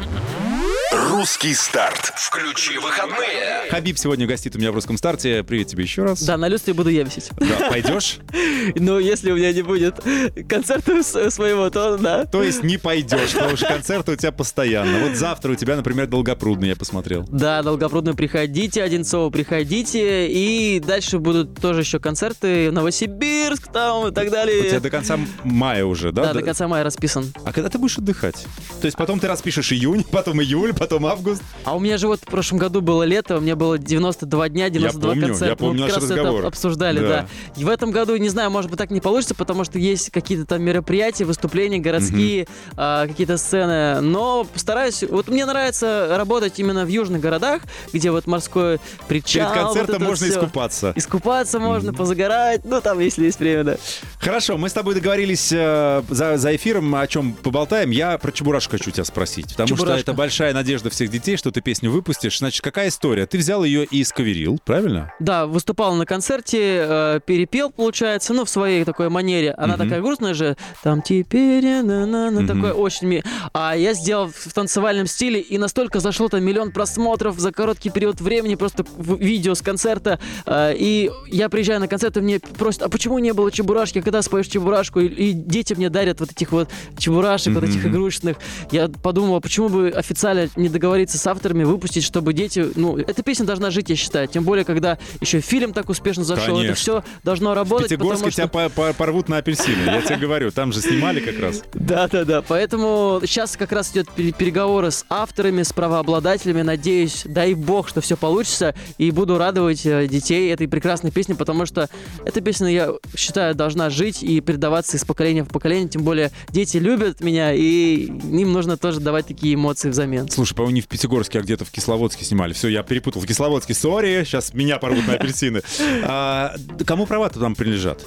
Русский 1.22 1.54
старт. 1.54 2.12
Включи 2.16 2.78
выходные. 2.78 3.70
Хабиб 3.70 3.96
сегодня 3.96 4.26
гостит 4.26 4.56
у 4.56 4.58
меня 4.58 4.72
в 4.72 4.74
русском 4.74 4.96
старте. 4.98 5.44
Привет 5.44 5.68
тебе 5.68 5.84
еще 5.84 6.02
раз. 6.02 6.20
Да, 6.20 6.36
на 6.36 6.48
люстре 6.48 6.74
буду 6.74 6.90
я 6.90 7.04
висеть. 7.04 7.30
Да, 7.36 7.68
пойдешь? 7.68 8.16
Но 8.74 8.98
если 8.98 9.30
у 9.30 9.36
меня 9.36 9.52
не 9.52 9.62
будет 9.62 10.00
концерта 10.48 11.00
своего, 11.30 11.70
то 11.70 11.96
да. 11.96 12.24
То 12.24 12.42
есть 12.42 12.64
не 12.64 12.76
пойдешь, 12.76 13.34
потому 13.34 13.56
что 13.56 13.66
концерты 13.68 14.10
у 14.10 14.16
тебя 14.16 14.32
постоянно. 14.32 14.98
Вот 15.06 15.16
завтра 15.16 15.52
у 15.52 15.54
тебя, 15.54 15.76
например, 15.76 16.08
Долгопрудный, 16.08 16.70
я 16.70 16.74
посмотрел. 16.74 17.24
Да, 17.30 17.62
Долгопрудно 17.62 18.14
приходите, 18.14 18.82
Одинцово 18.82 19.30
приходите, 19.30 20.26
и 20.26 20.80
дальше 20.80 21.20
будут 21.20 21.54
тоже 21.60 21.82
еще 21.82 22.00
концерты, 22.00 22.72
Новосибирск 22.72 23.70
там 23.72 24.08
и 24.08 24.10
так 24.10 24.24
У 24.24 24.26
тебя 24.30 24.38
далее. 24.44 24.80
до 24.80 24.90
конца 24.90 25.20
мая 25.44 25.84
уже, 25.84 26.10
да? 26.10 26.24
Да, 26.24 26.32
до 26.32 26.42
конца 26.42 26.66
мая 26.66 26.82
расписан. 26.82 27.32
А 27.44 27.52
когда 27.52 27.68
ты 27.68 27.78
будешь 27.78 27.96
отдыхать? 27.96 28.44
То 28.80 28.86
есть 28.86 28.96
потом 28.96 29.20
ты 29.20 29.28
распишешь 29.28 29.70
июнь, 29.72 30.04
потом 30.10 30.42
июль, 30.42 30.74
потом 30.74 31.11
август. 31.12 31.42
А 31.64 31.76
у 31.76 31.80
меня 31.80 31.98
же 31.98 32.08
вот 32.08 32.20
в 32.20 32.24
прошлом 32.24 32.58
году 32.58 32.80
было 32.80 33.02
лето, 33.04 33.38
у 33.38 33.40
меня 33.40 33.56
было 33.56 33.78
92 33.78 34.48
дня, 34.48 34.70
92 34.70 35.10
помню, 35.10 35.26
концерта. 35.26 35.46
я 35.46 35.56
помню 35.56 35.82
Мы 35.82 35.86
как 35.88 35.96
раз 35.96 36.10
разговор. 36.10 36.38
это 36.40 36.48
обсуждали, 36.48 37.00
Да. 37.00 37.08
да. 37.08 37.26
И 37.60 37.64
в 37.64 37.68
этом 37.68 37.90
году, 37.90 38.16
не 38.16 38.28
знаю, 38.28 38.50
может 38.50 38.70
быть, 38.70 38.78
так 38.78 38.90
не 38.90 39.00
получится, 39.00 39.34
потому 39.34 39.64
что 39.64 39.78
есть 39.78 40.10
какие-то 40.10 40.44
там 40.46 40.62
мероприятия, 40.62 41.24
выступления 41.24 41.78
городские, 41.78 42.46
а, 42.76 43.06
какие-то 43.06 43.36
сцены. 43.36 44.00
Но 44.00 44.44
постараюсь... 44.44 45.02
Вот 45.08 45.28
мне 45.28 45.46
нравится 45.46 46.14
работать 46.16 46.58
именно 46.58 46.84
в 46.84 46.88
южных 46.88 47.20
городах, 47.20 47.62
где 47.92 48.10
вот 48.10 48.26
морской 48.26 48.78
причал. 49.08 49.50
Перед 49.52 49.56
вот 49.64 49.66
концертом 49.66 49.96
это 49.96 50.04
можно 50.04 50.26
всё. 50.26 50.34
искупаться. 50.40 50.92
Искупаться 50.96 51.58
можно, 51.58 51.92
позагорать, 51.92 52.64
ну 52.64 52.80
там, 52.80 52.98
если 53.00 53.24
есть 53.26 53.38
время, 53.38 53.64
да. 53.64 53.76
Хорошо, 54.18 54.56
мы 54.56 54.68
с 54.68 54.72
тобой 54.72 54.94
договорились 54.94 55.50
э, 55.52 56.02
за, 56.08 56.36
за 56.38 56.56
эфиром, 56.56 56.94
о 56.94 57.06
чем 57.06 57.32
поболтаем. 57.34 57.90
Я 57.90 58.18
про 58.18 58.32
Чебурашку 58.32 58.72
хочу 58.72 58.90
тебя 58.90 59.04
спросить, 59.04 59.48
потому 59.50 59.68
что 59.68 59.76
Чебурашка. 59.76 60.00
это 60.00 60.12
большая 60.14 60.54
надежда 60.54 60.90
всех 60.90 61.01
детей, 61.10 61.36
что 61.36 61.50
ты 61.50 61.60
песню 61.60 61.90
выпустишь. 61.90 62.38
Значит, 62.38 62.62
какая 62.62 62.88
история? 62.88 63.26
Ты 63.26 63.38
взял 63.38 63.64
ее 63.64 63.84
и 63.84 64.02
искаверил, 64.02 64.58
правильно? 64.64 65.12
Да, 65.20 65.46
выступал 65.46 65.94
на 65.94 66.06
концерте, 66.06 66.58
э, 66.86 67.20
перепел, 67.24 67.70
получается, 67.70 68.32
ну, 68.34 68.44
в 68.44 68.50
своей 68.50 68.84
такой 68.84 69.08
манере. 69.08 69.52
Она 69.56 69.74
Мгм. 69.76 69.84
такая 69.84 70.00
грустная 70.00 70.34
же, 70.34 70.56
там 70.82 71.02
теперь, 71.02 71.64
на 71.82 72.06
на 72.06 72.30
на 72.30 72.40
Мгм. 72.42 72.46
такой 72.46 72.70
очень... 72.72 73.06
ми- 73.08 73.22
А 73.52 73.76
я 73.76 73.94
сделал 73.94 74.28
в 74.28 74.52
танцевальном 74.52 75.06
стиле, 75.06 75.40
и 75.40 75.58
настолько 75.58 76.00
зашло 76.00 76.28
там 76.28 76.42
миллион 76.44 76.72
просмотров 76.72 77.38
за 77.38 77.52
короткий 77.52 77.90
период 77.90 78.20
времени, 78.20 78.54
просто 78.54 78.84
в- 78.96 79.18
видео 79.20 79.54
с 79.54 79.62
концерта. 79.62 80.18
э, 80.46 80.74
И 80.76 81.10
я 81.28 81.48
приезжаю 81.48 81.80
на 81.80 81.88
концерт, 81.88 82.16
и 82.16 82.20
мне 82.20 82.40
просят, 82.40 82.82
а 82.82 82.88
почему 82.88 83.18
не 83.18 83.32
было 83.32 83.50
чебурашки, 83.52 84.00
когда 84.00 84.22
споешь 84.22 84.46
чебурашку? 84.46 85.00
И, 85.00 85.06
и 85.06 85.32
дети 85.32 85.74
мне 85.74 85.90
дарят 85.90 86.20
вот 86.20 86.30
этих 86.32 86.50
вот 86.52 86.68
чебурашек, 86.98 87.54
вот 87.54 87.64
этих 87.64 87.84
игрушечных. 87.86 88.36
Я 88.70 88.88
подумал, 88.88 89.36
а 89.36 89.40
почему 89.40 89.68
бы 89.68 89.88
официально 89.90 90.48
не 90.56 90.68
договориться 90.68 90.91
с 90.96 91.26
авторами, 91.26 91.64
выпустить, 91.64 92.04
чтобы 92.04 92.32
дети... 92.32 92.66
Ну, 92.74 92.96
эта 92.98 93.22
песня 93.22 93.46
должна 93.46 93.70
жить, 93.70 93.90
я 93.90 93.96
считаю. 93.96 94.28
Тем 94.28 94.44
более, 94.44 94.64
когда 94.64 94.98
еще 95.20 95.40
фильм 95.40 95.72
так 95.72 95.88
успешно 95.88 96.24
зашел. 96.24 96.56
Конечно. 96.56 96.66
Это 96.66 96.74
все 96.74 97.04
должно 97.24 97.50
В 97.52 97.54
работать, 97.54 97.88
Пятигорске 97.90 98.30
потому 98.30 98.50
тебя 98.50 98.68
что... 98.68 98.70
по- 98.70 98.92
порвут 98.92 99.28
на 99.28 99.38
апельсины, 99.38 99.82
я 99.86 100.02
тебе 100.02 100.16
говорю. 100.16 100.50
Там 100.50 100.72
же 100.72 100.80
снимали 100.80 101.20
как 101.20 101.38
раз. 101.40 101.62
Да, 101.72 102.08
да, 102.08 102.24
да. 102.24 102.42
Поэтому 102.42 103.20
сейчас 103.24 103.56
как 103.56 103.72
раз 103.72 103.92
идет 103.92 104.10
пере- 104.10 104.32
переговоры 104.32 104.90
с 104.90 105.04
авторами, 105.08 105.62
с 105.62 105.72
правообладателями. 105.72 106.62
Надеюсь, 106.62 107.22
дай 107.24 107.54
бог, 107.54 107.88
что 107.88 108.00
все 108.00 108.16
получится. 108.16 108.74
И 108.98 109.10
буду 109.10 109.38
радовать 109.38 109.86
э, 109.86 110.06
детей 110.08 110.52
этой 110.52 110.68
прекрасной 110.68 111.10
песней, 111.10 111.34
потому 111.34 111.66
что 111.66 111.88
эта 112.24 112.40
песня, 112.40 112.68
я 112.68 112.90
считаю, 113.16 113.54
должна 113.54 113.90
жить 113.90 114.22
и 114.22 114.40
передаваться 114.40 114.96
из 114.96 115.04
поколения 115.04 115.44
в 115.44 115.48
поколение. 115.48 115.88
Тем 115.88 116.02
более 116.02 116.30
дети 116.50 116.76
любят 116.76 117.20
меня, 117.20 117.52
и 117.54 118.06
им 118.06 118.52
нужно 118.52 118.76
тоже 118.76 119.00
давать 119.00 119.26
такие 119.26 119.54
эмоции 119.54 119.88
взамен. 119.88 120.28
Слушай, 120.28 120.54
по-моему, 120.54 120.74
не 120.76 120.80
в 120.82 120.88
Пятигорске, 120.88 121.38
а 121.38 121.42
где-то 121.42 121.64
в 121.64 121.70
Кисловодске 121.70 122.24
снимали. 122.24 122.52
Все, 122.52 122.68
я 122.68 122.82
перепутал. 122.82 123.22
В 123.22 123.26
Кисловодске, 123.26 123.74
сори, 123.74 124.24
сейчас 124.24 124.54
меня 124.54 124.78
порвут 124.78 125.06
на 125.06 125.14
апельсины. 125.14 125.62
А, 126.04 126.54
кому 126.86 127.06
права-то 127.06 127.40
там 127.40 127.54
принадлежат? 127.54 128.04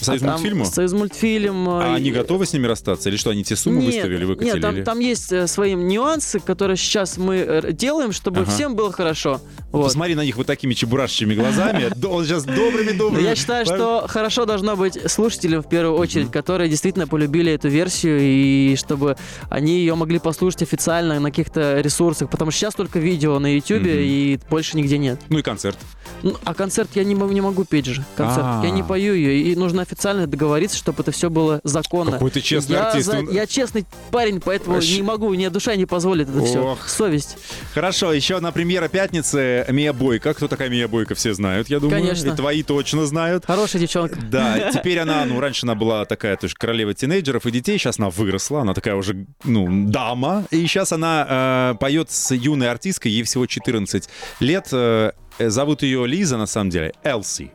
Союз 0.00 0.22
А? 0.22 0.64
Союз 0.64 0.92
мультфильм. 0.92 1.68
А 1.68 1.92
э, 1.92 1.94
они 1.96 2.10
готовы 2.10 2.46
с 2.46 2.52
ними 2.52 2.66
расстаться? 2.66 3.08
Или 3.08 3.16
что, 3.16 3.30
они 3.30 3.44
те 3.44 3.56
суммы 3.56 3.82
Нет, 3.82 3.94
выставили, 3.94 4.24
выкатили? 4.24 4.52
Нет, 4.54 4.62
там, 4.62 4.74
или- 4.76 4.82
там 4.84 4.98
есть 5.00 5.32
э, 5.32 5.46
свои 5.46 5.74
нюансы, 5.74 6.40
которые 6.40 6.76
сейчас 6.76 7.16
мы 7.18 7.36
э, 7.36 7.72
делаем, 7.72 8.12
чтобы 8.12 8.40
Ага. 8.42 8.50
всем 8.50 8.74
было 8.76 8.92
хорошо. 8.92 9.40
Вот. 9.72 9.84
Посмотри 9.84 10.14
на 10.14 10.24
них 10.24 10.36
вот 10.36 10.46
такими 10.46 10.74
чебурашечными 10.74 11.34
глазами. 11.34 11.90
Он 12.06 12.24
сейчас 12.24 12.44
добрыми-добрыми. 12.44 13.22
Я 13.22 13.34
считаю, 13.34 13.66
что 13.66 14.06
хорошо 14.08 14.44
должно 14.46 14.76
быть 14.76 14.98
слушателям 15.10 15.62
в 15.62 15.68
первую 15.68 15.96
очередь, 15.98 16.30
которые 16.30 16.68
действительно 16.70 17.06
полюбили 17.06 17.52
эту 17.52 17.68
версию, 17.68 18.18
и 18.20 18.76
чтобы 18.76 19.16
они 19.50 19.78
ее 19.78 19.94
могли 19.94 20.18
послушать 20.18 20.62
официально 20.62 21.18
на 21.20 21.30
каких-то 21.30 21.80
ресурсах, 21.80 22.30
потому 22.30 22.50
что 22.50 22.60
сейчас 22.60 22.74
только 22.74 22.98
видео 22.98 23.38
на 23.38 23.54
YouTube, 23.54 23.82
и 23.84 24.38
больше 24.50 24.76
нигде 24.76 24.98
нет. 24.98 25.20
Ну 25.28 25.38
и 25.38 25.42
концерт. 25.42 25.78
Ну, 26.22 26.34
а 26.44 26.54
концерт 26.54 26.90
я 26.94 27.04
не, 27.04 27.14
мо- 27.14 27.26
не 27.28 27.40
могу 27.40 27.64
петь 27.64 27.86
же. 27.86 28.04
Концерт. 28.16 28.44
А. 28.44 28.62
Я 28.64 28.70
не 28.70 28.82
пою 28.82 29.14
ее, 29.14 29.42
и 29.42 29.56
нужно 29.56 29.82
официально 29.88 30.26
договориться, 30.26 30.76
чтобы 30.76 31.02
это 31.02 31.10
все 31.10 31.30
было 31.30 31.60
законно. 31.64 32.12
Какой 32.12 32.30
ты 32.30 32.40
честный 32.40 32.74
я, 32.76 32.88
артист. 32.88 33.06
за- 33.06 33.20
я 33.20 33.46
честный 33.46 33.86
парень, 34.10 34.40
поэтому 34.40 34.74
Вообще. 34.76 34.96
не 34.96 35.02
могу, 35.02 35.32
ни 35.34 35.48
душа 35.48 35.74
не 35.76 35.86
позволит 35.86 36.28
это 36.28 36.44
все. 36.44 36.58
Ох. 36.62 36.88
Совесть. 36.88 37.36
Хорошо, 37.74 38.12
еще 38.12 38.36
одна 38.36 38.52
премьера 38.52 38.88
пятницы. 38.88 39.64
Мия 39.68 39.92
Бойко. 39.92 40.34
Кто 40.34 40.48
такая 40.48 40.68
Мия 40.68 40.88
Бойко, 40.88 41.14
все 41.14 41.32
знают, 41.32 41.68
я 41.68 41.80
думаю. 41.80 42.00
Конечно. 42.00 42.28
И 42.32 42.36
твои 42.36 42.62
точно 42.62 43.06
знают. 43.06 43.46
Хорошая 43.46 43.80
девчонка. 43.80 44.18
Да, 44.30 44.70
теперь 44.74 44.98
она, 44.98 45.24
ну, 45.24 45.40
раньше 45.40 45.64
она 45.64 45.74
была 45.74 46.04
такая 46.04 46.36
тоже 46.36 46.54
королева 46.56 46.92
тинейджеров 46.94 47.46
и 47.46 47.50
детей, 47.50 47.78
сейчас 47.78 47.98
она 47.98 48.10
выросла, 48.10 48.60
она 48.62 48.74
такая 48.74 48.94
уже, 48.94 49.26
ну, 49.44 49.86
дама, 49.88 50.44
и 50.50 50.60
сейчас 50.66 50.92
она 50.92 51.72
э, 51.72 51.78
поет 51.80 52.10
с 52.10 52.34
юной 52.34 52.70
артисткой, 52.70 53.12
ей 53.12 53.22
всего 53.22 53.46
14 53.46 54.08
лет, 54.40 54.68
э, 54.72 55.12
зовут 55.38 55.82
ее 55.82 56.06
Лиза, 56.06 56.36
на 56.36 56.46
самом 56.46 56.70
деле, 56.70 56.92
Элси. 57.04 57.52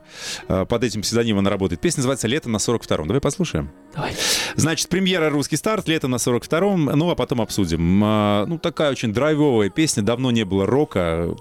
Э, 0.47 0.65
под 0.65 0.83
этим 0.83 1.01
псевдонимом 1.01 1.39
она 1.39 1.49
работает. 1.49 1.81
Песня 1.81 1.99
называется 1.99 2.27
«Лето 2.27 2.49
на 2.49 2.57
42-м». 2.57 3.07
Давай 3.07 3.21
послушаем. 3.21 3.71
Давай. 3.93 4.13
Значит, 4.55 4.89
премьера 4.89 5.29
«Русский 5.29 5.57
старт», 5.57 5.87
лето 5.87 6.07
на 6.07 6.15
42-м, 6.15 6.85
ну, 6.85 7.09
а 7.09 7.15
потом 7.15 7.41
обсудим. 7.41 8.01
А, 8.03 8.45
Ну, 8.47 8.57
такая 8.57 8.91
очень 8.91 9.13
драйвовая 9.13 9.69
песня, 9.69 10.03
давно 10.03 10.31
не 10.31 10.43
было 10.45 10.65
рока. 10.65 11.35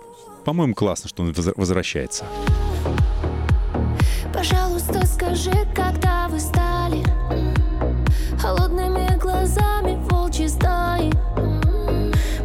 По-моему, 0.44 0.74
классно, 0.74 1.09
что 1.09 1.22
он 1.22 1.33
воз- 1.33 1.52
возвращается. 1.57 2.24
Пожалуйста, 4.33 5.07
скажи, 5.07 5.52
когда 5.74 6.26
вы 6.28 6.40
стали 6.40 7.02
Холодными 8.40 9.16
глазами 9.18 9.98
волчьи 10.11 10.48
стаи 10.48 11.12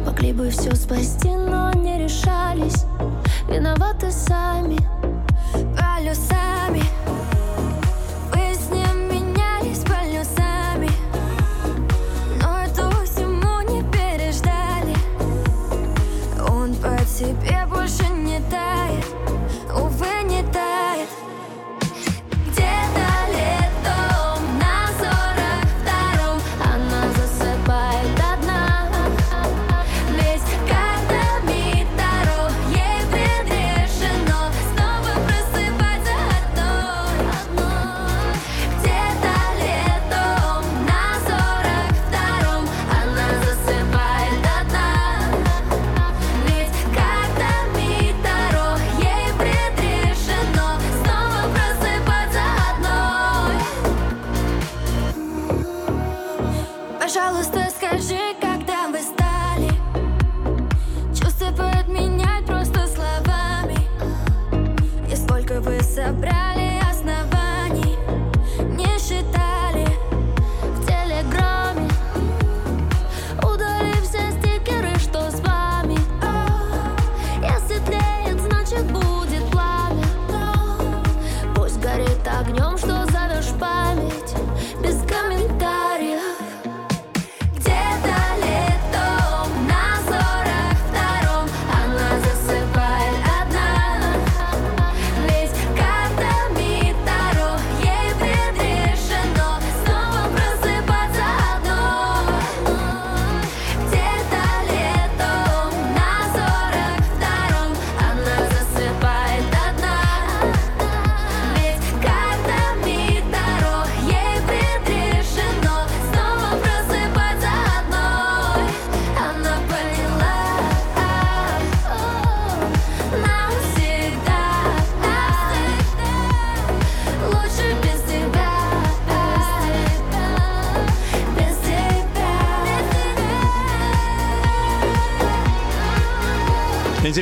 Могли 0.04 0.32
бы 0.32 0.50
все 0.50 0.74
спасти, 0.74 1.28
но 1.28 1.72
не 1.72 1.98
решались 2.04 2.84
Виноваты 3.48 4.10
сами. 4.12 4.78
Полюсами. 5.74 6.82
Вы 7.06 7.27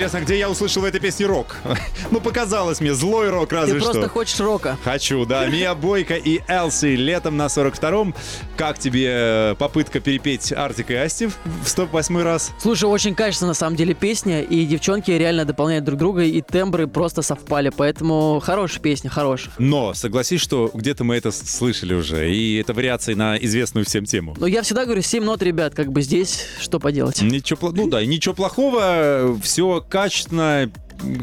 Интересно, 0.07 0.25
где 0.25 0.39
я 0.39 0.49
услышал 0.49 0.83
в 0.83 0.85
этой 0.85 1.01
песне 1.01 1.27
рок? 1.27 1.57
Ну, 2.13 2.21
показалось 2.21 2.81
мне, 2.81 2.95
злой 2.95 3.29
рок 3.31 3.51
разве 3.51 3.75
Ты 3.75 3.81
что. 3.81 3.91
просто 3.93 4.09
хочешь 4.09 4.39
рока. 4.39 4.79
Хочу, 4.85 5.27
да. 5.27 5.47
Мия 5.47 5.75
Бойко 5.75 6.15
и 6.15 6.41
Элси 6.47 6.95
летом 6.95 7.37
на 7.37 7.47
42-м. 7.47 8.15
Как 8.57 8.79
тебе 8.79 9.09
э, 9.11 9.55
попытка 9.59 10.01
перепеть 10.01 10.51
Артик 10.51 10.91
и 10.91 10.95
Асти 10.95 11.27
в 11.27 11.69
108 11.69 12.23
раз? 12.23 12.53
Слушай, 12.59 12.85
очень 12.85 13.15
качественная 13.15 13.51
на 13.51 13.55
самом 13.55 13.77
деле 13.77 13.93
песня, 13.93 14.41
и 14.41 14.65
девчонки 14.65 15.11
реально 15.11 15.45
дополняют 15.45 15.85
друг 15.85 15.99
друга, 15.99 16.23
и 16.23 16.41
тембры 16.41 16.87
просто 16.87 17.21
совпали, 17.21 17.71
поэтому 17.77 18.41
хорошая 18.43 18.81
песня, 18.81 19.11
хорошая. 19.11 19.53
Но 19.59 19.93
согласись, 19.93 20.41
что 20.41 20.71
где-то 20.73 21.05
мы 21.05 21.17
это 21.17 21.33
слышали 21.33 21.93
уже, 21.93 22.33
и 22.33 22.57
это 22.57 22.73
вариации 22.73 23.13
на 23.13 23.37
известную 23.37 23.85
всем 23.85 24.07
тему. 24.07 24.35
Но 24.39 24.47
я 24.47 24.63
всегда 24.63 24.87
говорю, 24.87 25.03
7 25.03 25.23
нот, 25.23 25.43
ребят, 25.43 25.75
как 25.75 25.93
бы 25.93 26.01
здесь 26.01 26.47
что 26.59 26.81
поделать. 26.81 27.21
Ничего, 27.21 27.71
ну 27.73 27.91
да, 27.91 28.03
ничего 28.07 28.35
плохого, 28.35 29.39
все 29.43 29.85
качественно, 29.87 30.71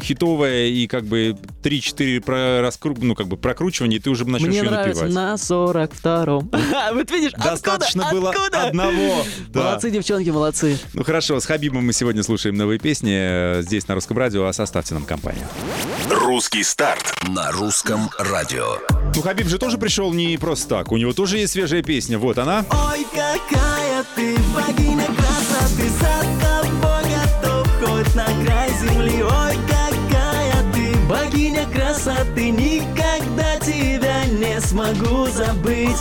хитовое 0.02 0.66
и 0.68 0.88
как 0.88 1.04
бы 1.06 1.36
3-4 1.64 2.22
про 2.22 2.62
раскру... 2.62 2.96
ну, 3.00 3.16
как 3.16 3.28
бы 3.28 3.38
прокручивания, 3.38 3.98
и 3.98 4.00
ты 4.00 4.10
уже 4.10 4.26
начнешь 4.26 4.50
Мне 4.50 4.58
ее 4.60 4.70
нравится 4.70 5.06
напевать. 5.06 5.14
на 5.14 5.34
42-м. 5.36 6.52
Вот 6.94 7.12
видишь, 7.12 7.32
Достаточно 7.34 8.04
откуда? 8.08 8.22
было 8.22 8.30
Откуда? 8.32 8.64
одного. 8.68 9.24
Да. 9.50 9.64
Молодцы, 9.64 9.92
девчонки, 9.92 10.30
молодцы. 10.30 10.78
Ну 10.94 11.04
хорошо, 11.04 11.40
с 11.40 11.46
Хабибом 11.46 11.86
мы 11.86 11.94
сегодня 11.94 12.24
слушаем 12.24 12.56
новые 12.56 12.80
песни 12.80 13.14
э, 13.16 13.62
здесь 13.62 13.88
на 13.88 13.96
Русском 13.96 14.18
радио, 14.18 14.46
а 14.46 14.54
составьте 14.54 14.94
нам 14.96 15.04
компанию. 15.06 15.48
Русский 16.10 16.64
старт 16.64 17.14
на 17.28 17.52
русском 17.52 18.10
радио. 18.18 18.78
Ну 19.16 19.22
Хабиб 19.22 19.48
же 19.48 19.58
тоже 19.60 19.78
пришел 19.78 20.12
не 20.14 20.38
просто 20.38 20.70
так, 20.70 20.92
у 20.92 20.98
него 20.98 21.14
тоже 21.14 21.38
есть 21.38 21.54
свежая 21.54 21.84
песня, 21.84 22.18
вот 22.18 22.38
она. 22.38 22.66
Ой, 22.72 23.06
какая 23.12 24.04
ты 24.16 24.36
богиня 24.56 25.06
красоты 25.06 25.90
За 25.90 26.24
тобой 26.42 27.04
готов 27.12 27.68
хоть 27.80 28.16
на 28.16 28.26
смогу 34.74 35.28
забыть 35.28 35.98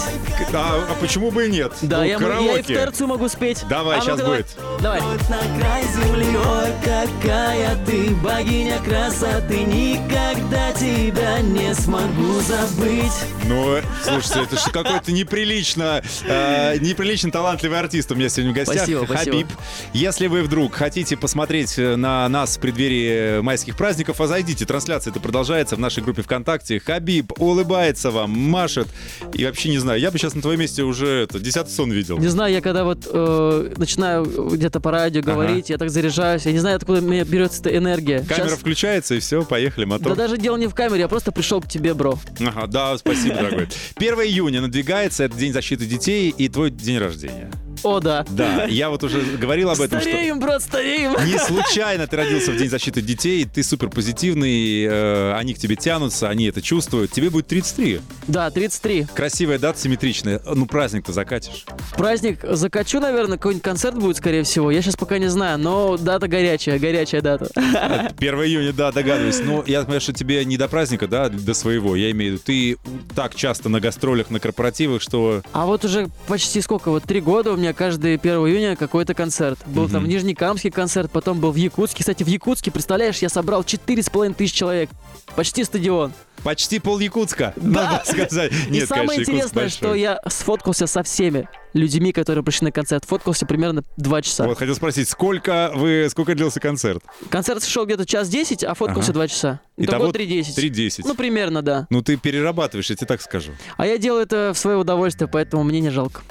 А, 0.55 0.87
а 0.91 0.95
почему 0.99 1.31
бы 1.31 1.47
и 1.47 1.51
нет? 1.51 1.73
Да, 1.83 1.99
Ну, 1.99 2.05
я, 2.05 2.19
мо- 2.19 2.27
я 2.29 2.35
и 2.35 2.39
в 2.39 2.43
караоке. 2.47 2.75
терцию 2.75 3.07
могу 3.09 3.29
спеть. 3.29 3.65
Давай, 3.69 3.99
А 3.99 4.01
ну, 4.01 4.07
щас 4.07 4.19
давай. 4.19 4.37
будет. 4.39 4.57
Давай. 4.81 5.01
Хоть 5.01 5.29
на 5.29 5.39
край 5.59 5.83
земли 5.95 6.27
Ой, 6.37 6.71
какая 6.83 7.77
ты 7.85 8.11
богиня 8.17 8.79
красоты 8.79 9.59
Никогда 9.65 10.73
тебя 10.73 11.41
не 11.41 11.75
смогу 11.75 12.41
забыть 12.41 13.13
Ну, 13.47 13.77
слушайте, 14.03 14.41
это 14.45 14.57
же 14.57 14.71
какой-то 14.71 15.13
неприлично, 15.13 16.03
э, 16.25 16.79
неприлично 16.79 17.31
талантливый 17.31 17.79
артист 17.79 18.11
у 18.11 18.15
меня 18.15 18.29
сегодня 18.31 18.53
в 18.53 18.55
гостях. 18.55 18.77
Спасибо, 18.79 19.05
спасибо. 19.05 19.37
Хабиб. 19.37 19.47
Если 19.93 20.27
вы 20.29 20.43
вдруг 20.43 20.75
хотите 20.75 21.17
посмотреть 21.19 21.79
э, 21.79 21.97
на 21.97 22.27
нас 22.31 22.57
в 22.57 22.61
преддверии 22.61 23.41
майских 23.43 23.77
праздников, 23.77 24.21
а 24.21 24.27
зайдите, 24.27 24.65
трансляция 24.65 25.11
это 25.11 25.21
продолжается 25.21 25.77
в 25.77 25.79
нашей 25.79 26.03
группе 26.03 26.23
ВКонтакте. 26.23 26.81
Хабиб 26.81 27.33
улыбается 27.39 28.11
вам, 28.11 28.31
машет. 28.63 28.89
И 29.35 29.45
вообще 29.45 29.69
не 29.71 29.79
знаю, 29.79 30.01
я 30.01 30.11
бы 30.11 30.19
сейчас 30.19 30.35
на 30.35 30.43
твоем 30.43 30.61
месте 30.61 30.83
уже 30.83 31.07
это, 31.25 31.39
десятый 31.39 31.73
сон 31.73 31.91
видел. 31.91 32.19
Не 32.19 32.29
знаю, 32.29 32.53
я 32.53 32.61
когда 32.61 32.85
вот 32.85 33.07
э, 33.11 33.73
начинаю 33.77 34.25
где-то 34.25 34.81
по 34.81 34.91
радио 34.91 35.23
говорить, 35.23 35.71
я 35.71 35.79
так 35.79 35.91
заряжаюсь, 35.91 36.47
я 36.47 36.53
не 36.53 36.59
знаю, 36.59 36.77
откуда 36.77 37.01
у 37.01 37.03
меня 37.05 37.25
берется 37.25 37.61
эта 37.61 37.77
энергия. 37.77 38.21
Камера 38.21 38.51
Щас- 38.51 38.59
включается, 38.59 39.15
и 39.15 39.21
все, 39.21 39.43
поехали, 39.45 39.85
Да 39.85 39.91
мотор. 39.91 40.17
даже 40.17 40.37
дело 40.39 40.57
не 40.57 40.67
в 40.69 40.75
камере, 40.75 41.01
я 41.01 41.09
просто 41.09 41.33
пришел 41.33 41.61
к 41.61 41.69
тебе, 41.69 41.95
бро. 41.95 42.19
Ага, 42.41 42.67
да, 42.67 42.99
спасибо, 42.99 43.35
дорогой. 43.37 43.69
1 43.97 44.15
июня 44.21 44.61
надвигается, 44.61 45.25
это 45.25 45.37
День 45.37 45.53
защиты 45.53 45.87
детей 45.87 46.31
и 46.37 46.49
твой 46.49 46.71
день 46.71 46.99
рождения. 46.99 47.51
О, 47.83 48.01
да. 48.01 48.25
Да, 48.31 48.65
я 48.65 48.91
вот 48.91 49.03
уже 49.05 49.21
говорил 49.21 49.71
об 49.71 49.81
этом, 49.81 50.01
что... 50.01 50.09
Стареем, 50.09 50.39
брат, 50.39 50.63
стареем. 50.63 51.13
Не 51.25 51.39
случайно 51.39 52.07
ты 52.07 52.17
родился 52.17 52.53
в 52.53 52.57
День 52.57 52.69
защиты 52.69 53.01
детей, 53.03 53.45
ты 53.45 53.63
супер 53.63 53.89
позитивный, 53.89 54.85
э, 54.85 55.35
они 55.35 55.55
к 55.55 55.59
тебе 55.59 55.77
тянутся, 55.77 56.29
они 56.29 56.47
это 56.47 56.63
чувствуют. 56.63 57.13
Тебе 57.13 57.31
будет 57.31 57.47
33. 57.47 58.01
Да, 58.29 58.51
33. 58.51 59.07
Красивая 59.15 59.59
дата, 59.59 59.79
симметричная. 59.79 60.41
Ну, 60.45 60.67
праздник-то 60.67 61.13
закатишь. 61.13 61.65
Праздник 61.97 62.41
закачу, 62.43 63.01
наверное, 63.01 63.37
какой-нибудь 63.37 63.65
концерт 63.65 63.97
будет, 63.97 64.17
скорее 64.17 64.45
всего. 64.45 64.71
Я 64.71 64.83
сейчас 64.83 64.97
пока 64.97 65.19
не 65.19 65.29
знаю, 65.29 65.59
но 65.59 65.97
дата 65.97 66.29
горячая, 66.29 66.79
горячая 66.79 67.21
дата. 67.21 67.49
1 67.55 68.35
июня, 68.35 68.73
да, 68.73 68.93
догадываюсь. 68.93 69.41
Но 69.45 69.65
я 69.67 69.81
понимаю, 69.81 70.01
что 70.01 70.13
тебе 70.13 70.45
не 70.45 70.57
до 70.57 70.69
праздника, 70.69 71.09
да, 71.09 71.29
до 71.29 71.55
своего. 71.55 71.97
Я 71.97 72.11
имею 72.11 72.33
в 72.33 72.35
виду, 72.35 72.43
ты 72.45 72.77
так 73.15 73.35
часто 73.35 73.69
на 73.69 73.81
гастролях, 73.81 74.31
на 74.31 74.41
корпоративах, 74.41 75.03
что... 75.03 75.43
А 75.53 75.67
вот 75.67 75.85
уже 75.85 76.09
почти 76.27 76.61
сколько, 76.61 76.91
вот 76.91 77.05
три 77.05 77.21
года 77.21 77.53
у 77.53 77.57
меня 77.57 77.72
каждый 77.73 78.17
1 78.17 78.33
июня 78.47 78.77
какой-то 78.77 79.15
концерт. 79.15 79.59
Был 79.67 79.89
там 79.89 80.05
в 80.05 80.09
Нижнекамске 80.09 80.71
концерт, 80.71 81.11
потом 81.11 81.41
был 81.41 81.53
в 81.53 81.57
Якутске. 81.57 82.01
Кстати, 82.01 82.23
в 82.23 82.27
Якутске, 82.27 82.71
представляешь, 82.71 83.19
я 83.19 83.29
собрал 83.29 83.63
4,5 83.63 84.35
тысяч 84.35 84.55
человек. 84.55 84.91
Почти 85.37 85.65
стадион. 85.65 86.13
Почти 86.43 86.81
пол 86.81 86.99
Якутска, 86.99 87.53
надо 87.57 88.03
сказать. 88.05 88.53
И 88.69 88.73
Нет, 88.73 88.89
самое 88.89 89.09
конечно, 89.11 89.31
интересное, 89.33 89.69
что 89.69 89.95
я 89.95 90.21
сфоткался 90.27 90.89
со 90.89 91.05
всеми 91.05 91.49
людьми, 91.73 92.13
которые 92.13 92.43
пришли 92.43 92.65
на 92.67 92.73
концерт. 92.73 93.05
Фоткался 93.05 93.47
примерно 93.47 93.85
2 93.97 94.23
часа. 94.23 94.47
Вот, 94.47 94.59
хотел 94.59 94.75
спросить, 94.75 95.09
сколько 95.09 95.71
вы, 95.75 96.09
сколько 96.11 96.35
длился 96.35 96.59
концерт? 96.59 97.03
Концерт 97.31 97.65
шел 97.65 97.87
где-то 97.87 98.07
час 98.07 98.29
10, 98.29 98.65
а 98.65 98.75
фоткался 98.75 99.13
Ага. 99.13 99.21
2 99.21 99.29
часа. 99.29 99.61
Итого 99.77 100.09
3.10. 100.09 100.57
3.10. 100.57 101.03
Ну, 101.05 101.15
примерно, 101.15 101.63
да. 101.63 101.87
Ну, 101.91 102.03
ты 102.03 102.17
перерабатываешь, 102.17 102.91
я 102.91 102.97
тебе 102.97 103.07
так 103.07 103.23
скажу. 103.23 103.53
А 103.77 103.87
я 103.87 103.97
делаю 103.99 104.25
это 104.25 104.51
в 104.53 104.59
свое 104.59 104.79
удовольствие, 104.79 105.29
поэтому 105.29 105.63
мне 105.63 105.79
не 105.79 105.91
жалко. 105.91 106.23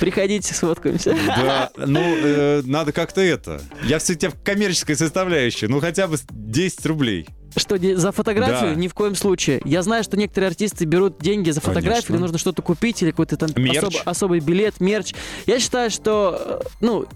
Приходите, 0.00 0.54
сфоткаемся. 0.54 1.16
Да, 1.26 1.70
ну, 1.76 2.00
э, 2.00 2.62
надо 2.64 2.92
как-то 2.92 3.20
это. 3.20 3.60
Я 3.82 3.98
все 3.98 4.14
тебя 4.14 4.30
в 4.30 4.42
коммерческой 4.42 4.96
составляющей, 4.96 5.66
ну, 5.66 5.80
хотя 5.80 6.06
бы 6.06 6.16
10 6.30 6.86
рублей. 6.86 7.26
Что, 7.56 7.76
за 7.96 8.12
фотографию? 8.12 8.74
Да. 8.74 8.80
Ни 8.80 8.88
в 8.88 8.94
коем 8.94 9.14
случае. 9.14 9.60
Я 9.64 9.82
знаю, 9.82 10.04
что 10.04 10.16
некоторые 10.16 10.48
артисты 10.48 10.84
берут 10.84 11.18
деньги 11.20 11.50
за 11.50 11.60
фотографию, 11.60 11.94
Конечно. 11.94 12.12
или 12.14 12.20
нужно 12.20 12.38
что-то 12.38 12.62
купить, 12.62 13.02
или 13.02 13.10
какой-то 13.10 13.36
там 13.36 13.50
Мерч. 13.56 13.78
особо- 13.78 14.02
особый 14.04 14.40
билет, 14.40 14.80
мерч. 14.80 15.14
Я 15.46 15.58
считаю, 15.58 15.90
что, 15.90 16.60
э, 16.62 16.68
ну, 16.80 17.06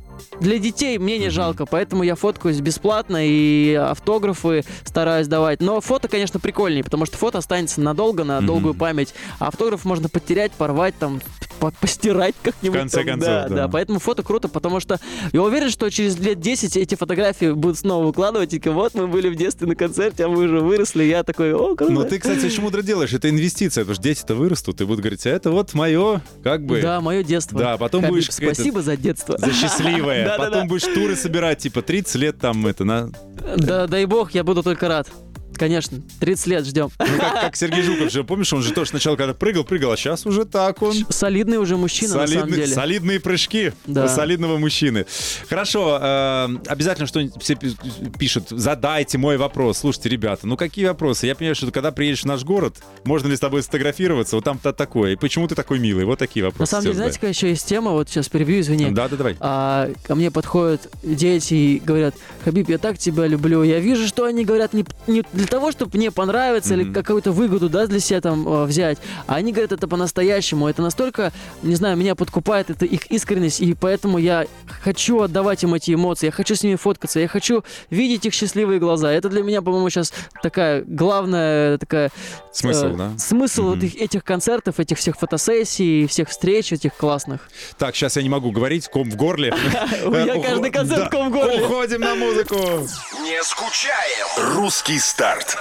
для 0.41 0.59
детей 0.59 0.99
мне 0.99 1.19
не 1.19 1.31
жалко, 1.31 1.67
поэтому 1.67 2.03
я 2.03 2.15
фоткаюсь 2.15 2.61
бесплатно 2.61 3.19
и 3.21 3.75
автографы 3.75 4.65
стараюсь 4.85 5.29
давать. 5.29 5.61
Но 5.61 5.81
фото, 5.81 6.09
конечно, 6.09 6.41
прикольнее, 6.41 6.83
потому 6.85 7.07
что 7.07 7.17
фото 7.17 7.39
останется 7.39 7.81
надолго, 7.81 8.25
на 8.25 8.41
долгую 8.41 8.75
память. 8.75 9.15
А 9.39 9.49
автограф 9.49 9.85
можно 9.85 10.09
потерять, 10.09 10.53
порвать, 10.53 10.95
там, 10.99 11.21
по- 11.61 11.71
постирать 11.71 12.35
как-нибудь. 12.43 12.77
В 12.77 12.81
конце 12.81 12.99
там. 12.99 13.07
концов, 13.07 13.29
да, 13.29 13.49
да. 13.49 13.55
да. 13.55 13.69
Поэтому 13.69 14.01
фото 14.01 14.23
круто, 14.23 14.49
потому 14.49 14.81
что 14.81 14.99
я 15.33 15.43
уверен, 15.43 15.71
что 15.71 15.89
через 15.91 16.19
лет 16.19 16.41
10 16.41 16.77
эти 16.77 16.95
фотографии 16.95 17.53
будут 17.53 17.79
снова 17.79 18.07
выкладывать, 18.07 18.53
и 18.53 18.59
такие, 18.59 18.73
вот 18.73 18.95
мы 18.95 19.07
были 19.07 19.29
в 19.29 19.37
детстве 19.37 19.67
на 19.67 19.77
концерте, 19.77 20.25
а 20.25 20.29
мы 20.29 20.45
уже 20.45 20.61
выросли, 20.61 21.05
я 21.05 21.23
такой, 21.23 21.55
о, 21.55 21.77
круто. 21.77 21.93
Но 21.93 22.05
ты, 22.05 22.19
кстати, 22.19 22.47
очень 22.47 22.63
мудро 22.63 22.83
делаешь. 22.83 23.13
Это 23.13 23.31
инвестиция, 23.31 23.83
потому 23.83 23.95
что 23.95 24.03
дети-то 24.03 24.35
вырастут 24.35 24.81
и 24.81 24.85
будут 24.85 25.01
говорить, 25.01 25.25
а 25.27 25.31
это 25.31 25.51
вот 25.51 25.75
мое, 25.75 26.21
как 26.43 26.65
бы... 26.65 26.81
Да, 26.81 27.01
мое 27.01 27.23
детство. 27.23 27.59
Да, 27.59 27.77
потом 27.77 28.03
Хабиб, 28.03 28.15
будешь 28.15 28.31
Спасибо 28.31 28.83
за 28.83 28.97
детство. 28.97 29.39
За 29.39 29.53
счастливое. 29.53 30.12
Да-да-да. 30.15 30.51
Потом 30.51 30.69
будешь 30.69 30.83
туры 30.83 31.17
собирать, 31.17 31.59
типа 31.59 31.83
30 31.83 32.15
лет 32.17 32.39
там 32.39 32.67
это 32.67 32.85
на... 32.85 33.11
Да, 33.57 33.87
дай 33.87 34.05
бог, 34.07 34.33
я 34.33 34.45
буду 34.45 34.63
только 34.63 34.89
рад. 34.89 35.09
Конечно, 35.57 36.01
30 36.21 36.47
лет 36.47 36.67
ждем. 36.67 36.91
Ну, 36.99 37.07
как, 37.19 37.41
как 37.41 37.57
Сергей 37.63 37.83
Жуков 37.83 38.11
же, 38.11 38.25
помнишь, 38.25 38.53
он 38.53 38.63
же 38.63 38.73
тоже 38.73 38.91
сначала 38.91 39.17
когда 39.17 39.35
прыгал, 39.35 39.65
прыгал, 39.65 39.93
а 39.93 39.97
сейчас 39.97 40.27
уже 40.27 40.45
так 40.45 40.83
он. 40.83 40.95
Солидный 41.11 41.59
уже 41.59 41.77
мужчина, 41.77 42.17
на 42.17 42.27
самом 42.27 42.49
Солидный- 42.51 42.57
деле. 42.57 42.75
Солидные 42.75 43.21
прыжки 43.21 43.73
Да. 43.87 44.09
солидного 44.09 44.57
мужчины. 44.59 45.07
Хорошо, 45.49 45.99
э, 46.01 46.49
обязательно 46.67 47.07
что-нибудь 47.07 47.41
все 47.43 47.55
пи- 47.55 47.77
пишут. 48.19 48.45
Задайте 48.51 49.19
мой 49.19 49.37
вопрос. 49.37 49.79
Слушайте, 49.79 50.09
ребята, 50.09 50.47
ну 50.47 50.57
какие 50.57 50.87
вопросы? 50.87 51.27
Я 51.27 51.35
понимаю, 51.35 51.55
что 51.55 51.71
когда 51.71 51.93
приедешь 51.93 52.23
в 52.23 52.27
наш 52.27 52.45
город, 52.45 52.77
можно 53.05 53.29
ли 53.29 53.37
с 53.37 53.41
тобой 53.41 53.63
сфотографироваться? 53.63 54.37
Вот 54.37 54.45
там-то 54.45 54.73
такое. 54.73 55.13
И 55.13 55.17
почему 55.17 55.47
ты 55.49 55.55
такой 55.55 55.79
милый? 55.79 56.05
Вот 56.05 56.19
такие 56.19 56.45
вопросы. 56.45 56.61
На 56.63 56.67
самом 56.67 56.83
деле, 56.85 56.95
знаете, 56.97 57.15
какая 57.17 57.31
еще 57.33 57.49
есть 57.51 57.67
тема? 57.67 57.91
Вот 57.93 58.09
сейчас 58.09 58.29
перебью, 58.29 58.61
извини. 58.61 58.91
Да, 58.91 59.09
да, 59.09 59.17
давай. 59.17 59.37
А, 59.41 59.91
ко 60.07 60.15
мне 60.15 60.31
подходят 60.31 60.89
дети 61.03 61.55
и 61.55 61.79
говорят, 61.85 62.15
Хабиб, 62.45 62.69
я 62.69 62.79
так 62.79 62.99
тебя 62.99 63.27
люблю. 63.27 63.63
Я 63.63 63.81
вижу, 63.81 64.07
что 64.07 64.25
они 64.25 64.45
говорят 64.45 64.73
не, 64.73 64.85
не 65.07 65.23
для 65.43 65.49
того, 65.49 65.73
чтобы 65.73 65.97
мне 65.99 66.13
понравиться 66.13 66.75
или 66.75 66.93
какую-то 66.93 67.33
выгоду 67.33 67.69
да, 67.69 67.87
для 67.89 67.99
себя 67.99 68.21
там 68.21 68.47
э, 68.47 68.65
взять, 68.65 68.99
а 69.27 69.35
они 69.35 69.51
говорят 69.53 69.73
это 69.73 69.89
по-настоящему. 69.89 70.69
Это 70.69 70.83
настолько, 70.83 71.33
не 71.65 71.75
знаю, 71.75 71.97
меня 71.97 72.15
подкупает, 72.15 72.71
это 72.71 72.85
их 72.85 73.07
искренность, 73.11 73.61
и 73.61 73.75
поэтому 73.75 74.19
я 74.19 74.47
хочу 74.83 75.21
отдавать 75.21 75.65
им 75.65 75.75
эти 75.75 75.95
эмоции, 75.95 76.27
я 76.27 76.33
хочу 76.33 76.55
с 76.55 76.63
ними 76.63 76.77
фоткаться, 76.77 77.19
я 77.19 77.27
хочу 77.27 77.65
видеть 77.91 78.25
их 78.27 78.35
счастливые 78.35 78.79
глаза. 78.79 79.11
Это 79.13 79.29
для 79.29 79.43
меня, 79.43 79.63
по-моему, 79.63 79.91
сейчас 79.91 80.13
такая 80.45 80.85
главная 80.87 81.77
такая 81.79 82.11
Смысл, 82.53 82.87
э, 82.87 82.95
да? 82.95 83.11
Смысл 83.19 83.63
вот 83.65 83.77
Мгм. 83.79 83.87
их- 83.87 83.97
этих 83.97 84.23
концертов, 84.25 84.79
этих 84.79 84.99
всех 84.99 85.19
фотосессий, 85.19 86.07
всех 86.07 86.29
встреч 86.29 86.73
этих 86.73 86.95
классных. 86.95 87.49
Так, 87.79 87.97
сейчас 87.97 88.15
я 88.17 88.23
не 88.23 88.29
могу 88.29 88.53
говорить, 88.53 88.87
ком 88.89 89.11
в 89.11 89.17
горле. 89.17 89.53
У 90.05 90.11
меня 90.11 90.37
Э, 90.37 90.41
каждый 90.43 90.71
концерт 90.71 91.11
ком 91.11 91.31
в 91.31 91.33
горле. 91.33 91.65
Уходим 91.65 92.01
на 92.01 92.15
музыку. 92.15 92.55
Не 92.55 93.43
скучаем. 93.43 94.55
Русский 94.57 94.99
старт. 95.33 95.57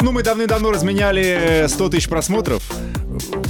Ну, 0.00 0.12
мы 0.12 0.22
давным-давно 0.22 0.72
разменяли 0.72 1.66
100 1.68 1.88
тысяч 1.90 2.08
просмотров. 2.08 2.62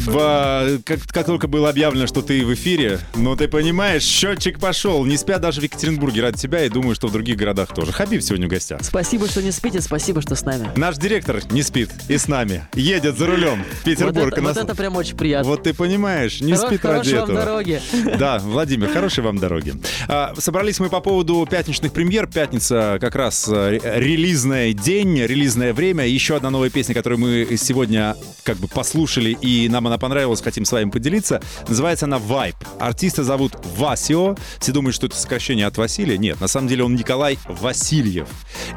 В, 0.06 0.80
как, 0.84 1.00
как 1.06 1.26
только 1.26 1.46
было 1.46 1.68
объявлено, 1.68 2.06
что 2.06 2.22
ты 2.22 2.44
в 2.44 2.52
эфире, 2.54 2.98
ну 3.14 3.36
ты 3.36 3.46
понимаешь, 3.46 4.02
счетчик 4.02 4.58
пошел. 4.58 5.04
Не 5.04 5.16
спят 5.16 5.40
даже 5.40 5.60
в 5.60 5.64
Екатеринбурге 5.64 6.22
ради 6.22 6.38
тебя 6.38 6.64
и 6.64 6.68
думаю, 6.68 6.94
что 6.94 7.06
в 7.06 7.12
других 7.12 7.36
городах 7.36 7.72
тоже. 7.74 7.92
Хабиб 7.92 8.20
сегодня 8.22 8.46
в 8.46 8.50
гостях. 8.50 8.80
Спасибо, 8.82 9.28
что 9.28 9.42
не 9.42 9.52
спите, 9.52 9.80
спасибо, 9.80 10.20
что 10.20 10.34
с 10.34 10.42
нами. 10.44 10.70
Наш 10.76 10.96
директор 10.96 11.40
не 11.50 11.62
спит 11.62 11.90
и 12.08 12.18
с 12.18 12.26
нами. 12.26 12.66
Едет 12.74 13.16
за 13.16 13.26
рулем 13.26 13.62
в 13.62 13.66
Вот 13.66 13.84
Петербург. 13.84 14.32
это, 14.32 14.40
Нас- 14.40 14.56
вот 14.56 14.64
это 14.64 14.74
прям 14.74 14.96
очень 14.96 15.16
приятно. 15.16 15.48
Вот 15.48 15.62
ты 15.62 15.72
понимаешь, 15.72 16.40
не 16.40 16.52
Хоро- 16.54 16.66
спит 16.66 16.84
ради 16.84 17.14
вам 17.14 17.24
этого. 17.24 17.38
дороги. 17.40 17.80
Да, 18.18 18.38
Владимир, 18.40 18.88
хорошей 18.88 19.22
вам 19.22 19.38
дороги. 19.38 19.74
А, 20.08 20.34
собрались 20.38 20.80
мы 20.80 20.88
по 20.88 21.00
поводу 21.00 21.46
пятничных 21.48 21.92
премьер. 21.92 22.26
Пятница 22.26 22.98
как 23.00 23.14
раз 23.14 23.48
э, 23.48 23.78
релизный 23.82 24.72
день, 24.74 25.18
релизное 25.20 25.72
время. 25.72 26.06
Еще 26.06 26.36
одна 26.36 26.50
новая 26.50 26.70
песня, 26.70 26.94
которую 26.94 27.18
мы 27.20 27.56
сегодня 27.56 28.16
как 28.44 28.56
бы 28.58 28.68
послушали, 28.68 29.36
и 29.40 29.68
нам 29.68 29.86
она 29.86 29.91
понравилась, 29.98 30.40
хотим 30.42 30.64
с 30.64 30.72
вами 30.72 30.90
поделиться. 30.90 31.40
Называется 31.68 32.06
она 32.06 32.18
«Vibe». 32.18 32.56
Артиста 32.78 33.24
зовут 33.24 33.52
Васио. 33.76 34.36
Все 34.60 34.72
думают, 34.72 34.94
что 34.94 35.06
это 35.06 35.16
сокращение 35.16 35.66
от 35.66 35.76
Василия. 35.78 36.18
Нет, 36.18 36.40
на 36.40 36.48
самом 36.48 36.68
деле 36.68 36.84
он 36.84 36.94
Николай 36.94 37.38
Васильев. 37.46 38.28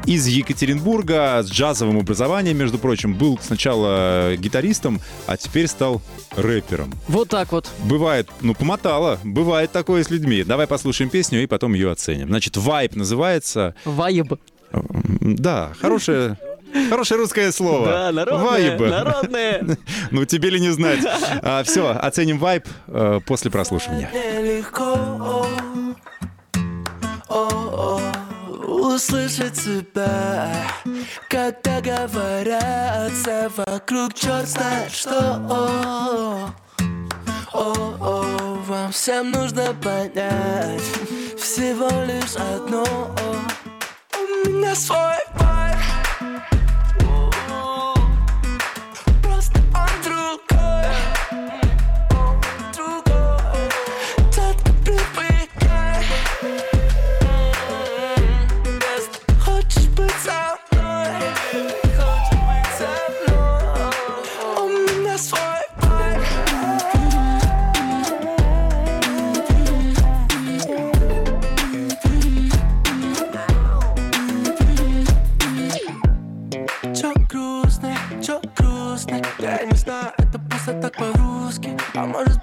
Из 0.06 0.26
Екатеринбурга, 0.26 1.42
с 1.42 1.50
джазовым 1.50 1.98
образованием, 1.98 2.56
между 2.56 2.78
прочим. 2.78 3.14
Был 3.14 3.38
сначала 3.42 4.36
гитаристом, 4.36 5.00
а 5.26 5.36
теперь 5.36 5.66
стал 5.68 6.02
рэпером. 6.36 6.92
Вот 7.08 7.28
так 7.28 7.52
вот. 7.52 7.68
Бывает, 7.84 8.28
ну, 8.40 8.54
помотало. 8.54 9.18
Бывает 9.24 9.72
такое 9.72 10.02
с 10.04 10.10
людьми. 10.10 10.44
Давай 10.44 10.66
послушаем 10.66 11.10
песню 11.10 11.42
и 11.42 11.46
потом 11.46 11.74
ее 11.74 11.90
оценим. 11.92 12.28
Значит, 12.28 12.56
«Вайб» 12.56 12.94
называется. 12.96 13.74
Вайб. 13.84 14.34
М, 14.72 15.36
Да, 15.36 15.72
хорошее... 15.80 16.38
Хорошее 16.90 17.20
русское 17.20 17.52
слово. 17.52 17.86
Да, 17.86 18.12
народное, 18.12 18.46
Вайб. 18.46 18.80
народное. 18.80 19.78
Ну, 20.10 20.24
тебе 20.24 20.50
ли 20.50 20.60
не 20.60 20.70
знать. 20.70 21.00
все, 21.64 21.90
оценим 21.90 22.38
вайб 22.38 22.66
э, 22.88 23.20
после 23.26 23.50
прослушивания. 23.50 24.10
Нелегко 24.12 25.46
о, 27.28 27.38
о, 27.38 28.00
услышать 28.66 29.54
тебя, 29.54 30.48
когда 31.28 31.80
говорят 31.80 33.12
вокруг 33.66 34.14
черт 34.14 34.48
знает 34.48 34.92
что. 34.92 35.18
О, 35.48 36.50
о, 37.52 37.96
о, 38.00 38.62
вам 38.66 38.92
всем 38.92 39.30
нужно 39.30 39.74
понять 39.82 40.82
всего 41.38 41.88
лишь 42.04 42.36
одно. 42.36 42.84
У 44.44 44.48
меня 44.48 44.74
свой 44.74 45.45
он 50.26 50.40
другой 50.48 50.65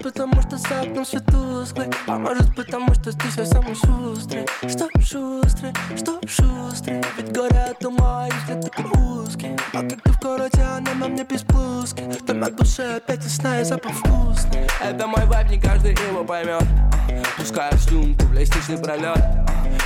потому, 0.04 0.42
что 0.42 0.58
за 0.58 0.82
окном 0.82 1.04
свет 1.06 1.24
тусклый 1.24 1.88
А 2.06 2.18
может 2.18 2.54
потому, 2.54 2.92
что 2.94 3.10
ты 3.10 3.26
все 3.28 3.46
самый 3.46 3.74
шустрый. 3.74 4.46
Что 4.68 4.88
шустрый, 5.00 5.72
что 5.96 6.20
шустрый 6.26 7.02
Ведь 7.16 7.32
город 7.32 7.82
ума, 7.84 8.28
если 8.28 8.60
такой 8.60 8.84
узкий 9.00 9.56
А 9.72 9.82
как 9.82 10.02
ты 10.02 10.12
в 10.12 10.20
городе, 10.20 10.60
а 10.60 10.80
на 10.80 11.08
мне 11.08 11.24
без 11.24 11.42
блузки. 11.42 12.02
То 12.26 12.34
на 12.34 12.50
душе 12.50 12.96
опять 12.96 13.24
весна 13.24 13.60
и 13.60 13.64
запах 13.64 13.92
вкусный. 13.92 14.66
Это 14.82 15.06
мой 15.06 15.24
вайб, 15.24 15.48
не 15.50 15.58
каждый 15.58 15.92
его 15.92 16.22
поймет 16.22 16.64
Пускаю 17.38 17.76
слюнку 17.78 18.26
в 18.26 18.34
лестничный 18.34 18.78
пролет 18.78 19.18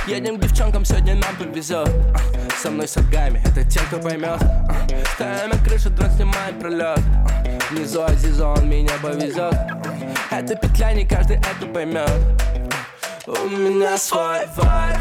Едем 0.05 0.37
к 0.37 0.41
девчонкам, 0.41 0.83
сегодня 0.83 1.15
нам 1.15 1.35
повезет 1.37 1.89
Со 2.61 2.69
мной 2.69 2.87
сагами, 2.87 3.41
это 3.45 3.63
те, 3.63 3.79
кто 3.81 3.99
поймет 3.99 4.41
Ставим 5.15 5.51
на 5.51 5.63
крышу, 5.63 5.89
дрон 5.89 6.11
снимает 6.11 6.59
пролет 6.59 6.99
Внизу 7.71 8.03
Азиза, 8.03 8.47
он 8.47 8.67
меня 8.67 8.93
повезет 9.01 9.78
Это 10.31 10.55
петля, 10.55 10.93
не 10.93 11.05
каждый 11.05 11.37
это 11.37 11.65
поймет 11.73 12.11
У 13.25 13.49
меня 13.49 13.97
свой 13.97 14.45
вайб 14.55 14.97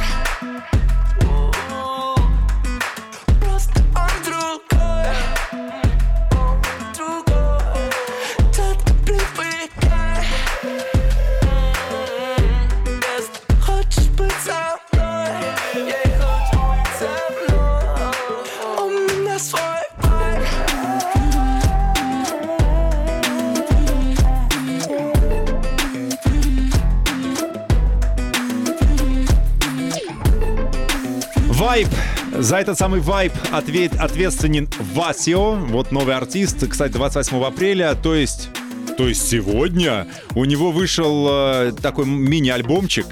За 32.38 32.58
этот 32.58 32.78
самый 32.78 33.00
вайб 33.00 33.32
ответ, 33.50 33.94
ответственен 33.98 34.68
Васио. 34.94 35.54
Вот 35.54 35.90
новый 35.90 36.14
артист, 36.14 36.68
кстати, 36.68 36.92
28 36.92 37.42
апреля, 37.44 37.96
то 38.00 38.14
есть... 38.14 38.50
То 38.96 39.08
есть 39.08 39.28
сегодня 39.28 40.06
у 40.34 40.44
него 40.44 40.70
вышел 40.70 41.26
э, 41.28 41.72
такой 41.82 42.06
мини-альбомчик. 42.06 43.06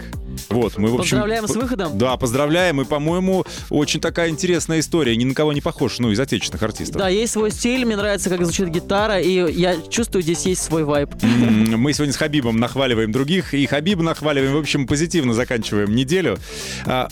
Вот, 0.57 0.79
мы, 0.79 0.89
в 0.89 0.95
общем... 0.95 1.19
Поздравляем 1.19 1.47
с 1.47 1.55
выходом. 1.55 1.99
Да, 1.99 2.17
поздравляем. 2.17 2.81
И, 2.81 2.85
по-моему, 2.85 3.45
очень 3.69 4.01
такая 4.01 4.31
интересная 4.31 4.81
история. 4.81 5.15
Ни 5.17 5.25
на 5.25 5.35
кого 5.35 5.53
не 5.53 5.61
похож, 5.61 5.99
ну, 5.99 6.11
из 6.11 6.19
отечественных 6.19 6.63
артистов. 6.63 6.97
Да, 6.97 7.09
есть 7.09 7.35
свой 7.35 7.51
стиль, 7.51 7.85
мне 7.85 7.97
нравится, 7.97 8.31
как 8.31 8.43
звучит 8.43 8.69
гитара, 8.69 9.21
и 9.21 9.53
я 9.53 9.77
чувствую, 9.91 10.23
здесь 10.23 10.47
есть 10.47 10.63
свой 10.63 10.85
вайб. 10.85 11.11
Мы 11.23 11.93
сегодня 11.93 12.15
с 12.15 12.17
Хабибом 12.17 12.57
нахваливаем 12.57 13.13
других, 13.13 13.53
и 13.53 13.67
Хабиба 13.67 14.03
нахваливаем. 14.03 14.55
В 14.55 14.59
общем, 14.59 14.87
позитивно 14.87 15.35
заканчиваем 15.35 15.95
неделю. 15.95 16.39
А, 16.87 17.09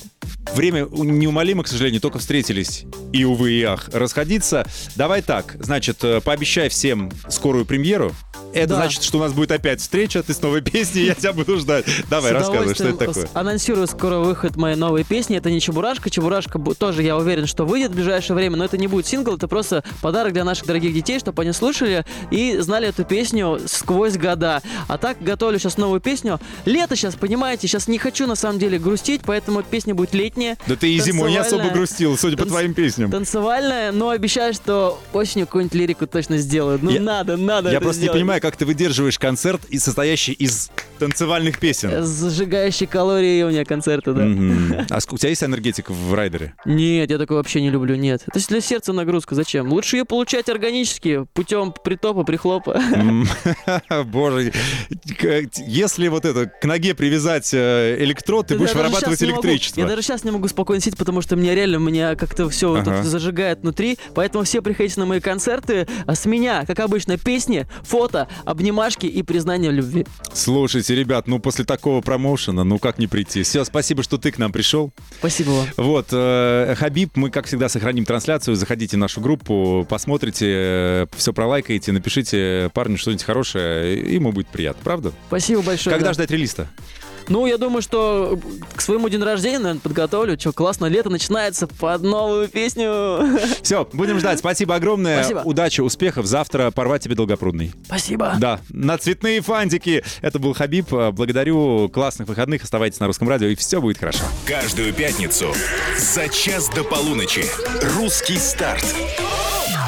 Время 0.53 0.87
неумолимо, 0.91 1.65
к 1.65 1.69
сожалению, 1.69 2.01
только 2.01 2.19
встретились. 2.19 2.85
И, 3.13 3.25
увы, 3.25 3.53
и 3.53 3.63
ах, 3.63 3.89
расходиться. 3.93 4.67
Давай 4.95 5.23
так, 5.23 5.57
значит, 5.59 6.05
э, 6.05 6.21
пообещай 6.21 6.69
всем 6.69 7.11
скорую 7.29 7.65
премьеру. 7.65 8.13
Это 8.55 8.69
Да. 8.69 8.75
значит, 8.77 9.03
что 9.03 9.19
у 9.19 9.21
нас 9.21 9.33
будет 9.33 9.51
опять 9.53 9.81
встреча, 9.81 10.23
ты 10.23 10.33
с 10.33 10.41
новой 10.41 10.63
песней, 10.63 11.05
я 11.07 11.15
тебя 11.15 11.33
буду 11.33 11.59
ждать. 11.59 11.85
Давай, 12.09 12.33
рассказывай, 12.33 12.75
что 12.75 12.89
это 12.89 12.99
такое. 13.07 13.29
Анонсирую 13.35 13.87
скоро 13.87 14.19
выход 14.19 14.57
моей 14.57 14.77
новой 14.77 15.05
песни. 15.05 15.37
Это 15.37 15.51
не 15.51 15.61
Чебурашка. 15.61 16.11
Чебурашка 16.11 16.59
бу- 16.59 16.75
тоже, 16.75 17.03
я 17.03 17.17
уверен, 17.17 17.47
что 17.47 17.65
выйдет 17.65 17.91
в 17.91 17.95
ближайшее 17.95 18.37
время, 18.37 18.57
но 18.57 18.65
это 18.65 18.79
не 18.79 18.87
будет 18.87 19.07
сингл, 19.07 19.35
это 19.37 19.49
просто 19.49 19.83
подарок 20.01 20.33
для 20.33 20.45
наших 20.45 20.67
дорогих 20.67 20.95
детей, 20.95 21.19
чтобы 21.19 21.43
они 21.43 21.53
слушали 21.53 22.05
и 22.31 22.59
знали 22.59 22.89
эту 22.89 23.05
песню 23.05 23.61
сквозь 23.67 24.17
года. 24.17 24.63
А 24.89 24.99
так 24.99 25.21
готовлю 25.23 25.59
сейчас 25.59 25.77
новую 25.77 26.01
песню. 26.01 26.41
Лето 26.65 26.97
сейчас, 26.97 27.15
понимаете, 27.17 27.67
сейчас 27.67 27.89
не 27.89 27.99
хочу 27.99 28.27
на 28.27 28.37
самом 28.37 28.59
деле 28.59 28.79
грустить, 28.79 29.23
поэтому 29.25 29.63
песня 29.63 29.95
будет 29.95 30.15
летняя. 30.15 30.57
Да 30.67 30.77
ты 30.77 30.93
и 30.93 30.99
зимой 31.01 31.31
не 31.31 31.39
особо 31.39 31.69
грустил, 31.71 32.17
судя 32.17 32.37
по 32.37 32.45
Танц- 32.45 32.49
твоим 32.49 32.75
песням. 32.75 33.11
Танцевальная, 33.11 33.91
но 33.93 34.11
обещаю, 34.11 34.55
что 34.55 35.01
осенью 35.13 35.47
какую-нибудь 35.47 35.75
лирику 35.75 36.07
точно 36.07 36.39
сделаю. 36.39 36.79
Ну 36.81 36.91
Я- 36.91 37.01
надо, 37.01 37.37
надо 37.37 37.71
Я 37.71 37.81
просто 37.81 38.01
не 38.01 38.05
сделать. 38.05 38.21
понимаю, 38.21 38.41
как 38.45 38.59
ты 38.59 38.67
выдерживаешь 38.67 39.19
концерт, 39.19 39.63
и 39.71 39.79
состоящий 39.79 40.33
из 40.33 40.71
танцевальных 40.99 41.59
песен. 41.59 42.05
Зажигающие 42.05 42.87
калории 42.87 43.43
у 43.43 43.49
меня 43.49 43.65
концерты, 43.65 44.13
да. 44.13 44.23
Мгм. 44.23 44.87
А 44.91 44.99
у 45.11 45.17
тебя 45.17 45.31
есть 45.31 45.43
энергетик 45.43 45.89
в 45.89 46.13
райдере? 46.13 46.53
Нет, 46.67 47.09
я 47.09 47.17
такое 47.17 47.39
вообще 47.39 47.63
не 47.63 47.71
люблю, 47.71 47.95
нет. 47.95 48.23
Это 48.27 48.39
ж 48.39 48.47
для 48.49 48.61
сердца 48.61 48.93
нагрузка, 48.93 49.35
зачем? 49.35 49.73
Лучше 49.73 49.97
ее 49.97 50.05
получать 50.05 50.51
органически, 50.51 51.25
путем 51.33 51.73
притопа, 51.73 52.23
прихлопа. 52.25 52.79
Боже, 54.05 54.53
если 55.67 56.09
вот 56.09 56.27
это 56.27 56.45
к 56.45 56.67
ноге 56.67 56.95
привязать 56.95 57.49
э, 57.55 57.97
электрод, 58.01 58.49
ты 58.49 58.59
будешь 58.59 58.75
вырабатывать 58.75 59.23
электричество. 59.23 59.81
я 59.81 59.87
даже 59.87 60.03
сейчас 60.03 60.23
не 60.23 60.33
могу 60.33 60.49
спокойно 60.49 60.83
сидеть, 60.83 60.99
потому 60.99 61.23
что 61.23 61.37
мне 61.37 61.55
реально 61.55 61.77
меня 61.77 62.15
как-то 62.15 62.51
все 62.51 62.85
зажигает 63.05 63.61
внутри. 63.63 63.99
Поэтому 64.15 64.45
все 64.45 64.61
приходите 64.61 65.01
на 65.01 65.07
мои 65.07 65.21
концерты. 65.21 65.87
А 66.05 66.15
с 66.15 66.27
меня, 66.27 66.67
как 66.67 66.81
обычно, 66.81 67.17
песни, 67.17 67.67
фото, 67.85 68.24
обнимашки 68.45 69.07
и 69.07 69.23
признание 69.23 69.71
в 69.71 69.75
любви. 69.75 70.07
Слушайте, 70.33 70.95
ребят, 70.95 71.27
ну 71.27 71.39
после 71.39 71.65
такого 71.65 72.01
промоушена, 72.01 72.65
ну 72.65 72.79
как 72.79 72.99
не 72.99 73.07
прийти? 73.07 73.43
Все, 73.43 73.65
спасибо, 73.65 74.03
что 74.03 74.19
ты 74.19 74.31
к 74.31 74.39
нам 74.39 74.53
пришел. 74.53 74.93
Спасибо 75.19 75.51
вам. 75.51 75.67
Вот, 75.77 76.09
э, 76.13 76.75
Хабиб, 76.77 77.13
мы, 77.17 77.31
как 77.31 77.47
всегда, 77.47 77.69
сохраним 77.69 78.05
трансляцию. 78.05 78.57
Заходите 78.57 78.97
в 78.97 79.01
нашу 79.01 79.21
группу, 79.21 79.87
посмотрите, 79.89 81.09
все 81.17 81.33
пролайкаете, 81.33 81.93
напишите 81.93 82.71
парню 82.75 82.99
что-нибудь 82.99 83.25
хорошее, 83.25 84.15
ему 84.15 84.33
будет 84.33 84.49
приятно, 84.49 84.83
правда? 84.83 85.13
Спасибо 85.29 85.63
большое. 85.63 85.95
Когда 85.95 86.09
да. 86.09 86.15
ждать 86.15 86.31
релиз-то? 86.31 86.69
Ну, 87.29 87.47
я 87.47 87.59
думаю, 87.59 87.83
что 87.83 88.39
к 88.75 88.81
своему 88.81 89.09
дню 89.09 89.25
рождения, 89.25 89.59
наверное, 89.59 89.81
подготовлю. 89.81 90.39
Что, 90.39 90.53
классно, 90.53 90.87
лето 90.87 91.11
начинается 91.11 91.67
под 91.67 92.03
новую 92.03 92.49
песню. 92.49 93.39
Все, 93.63 93.89
будем 93.93 94.19
ждать. 94.19 94.39
Спасибо 94.39 94.75
огромное. 94.75 95.21
Спасибо. 95.21 95.39
Удачи, 95.41 95.81
успехов. 95.81 96.27
Завтра 96.27 96.71
порвать 96.71 97.03
тебе 97.03 97.15
долгопрудный. 97.15 97.73
Спасибо. 97.87 98.35
Да, 98.39 98.61
на 98.69 98.99
цветные 98.99 99.41
фантики. 99.41 100.05
Это 100.21 100.39
был 100.39 100.55
Хабиб. 100.55 100.91
Благодарю. 100.91 101.89
Классных 101.89 102.29
выходных. 102.29 102.63
Оставайтесь 102.65 103.01
на 103.01 103.07
русском 103.07 103.29
радио, 103.29 103.49
и 103.49 103.55
все 103.55 103.81
будет 103.81 103.99
хорошо. 103.99 104.25
Каждую 104.47 104.93
пятницу 104.93 105.55
за 105.99 106.29
час 106.29 106.69
до 106.69 106.85
полуночи. 106.85 107.45
Русский 107.97 108.37
старт. 108.37 108.85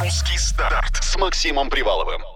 Русский 0.03 0.39
старт 0.39 0.97
с 1.03 1.17
Максимом 1.17 1.69
Приваловым. 1.69 2.36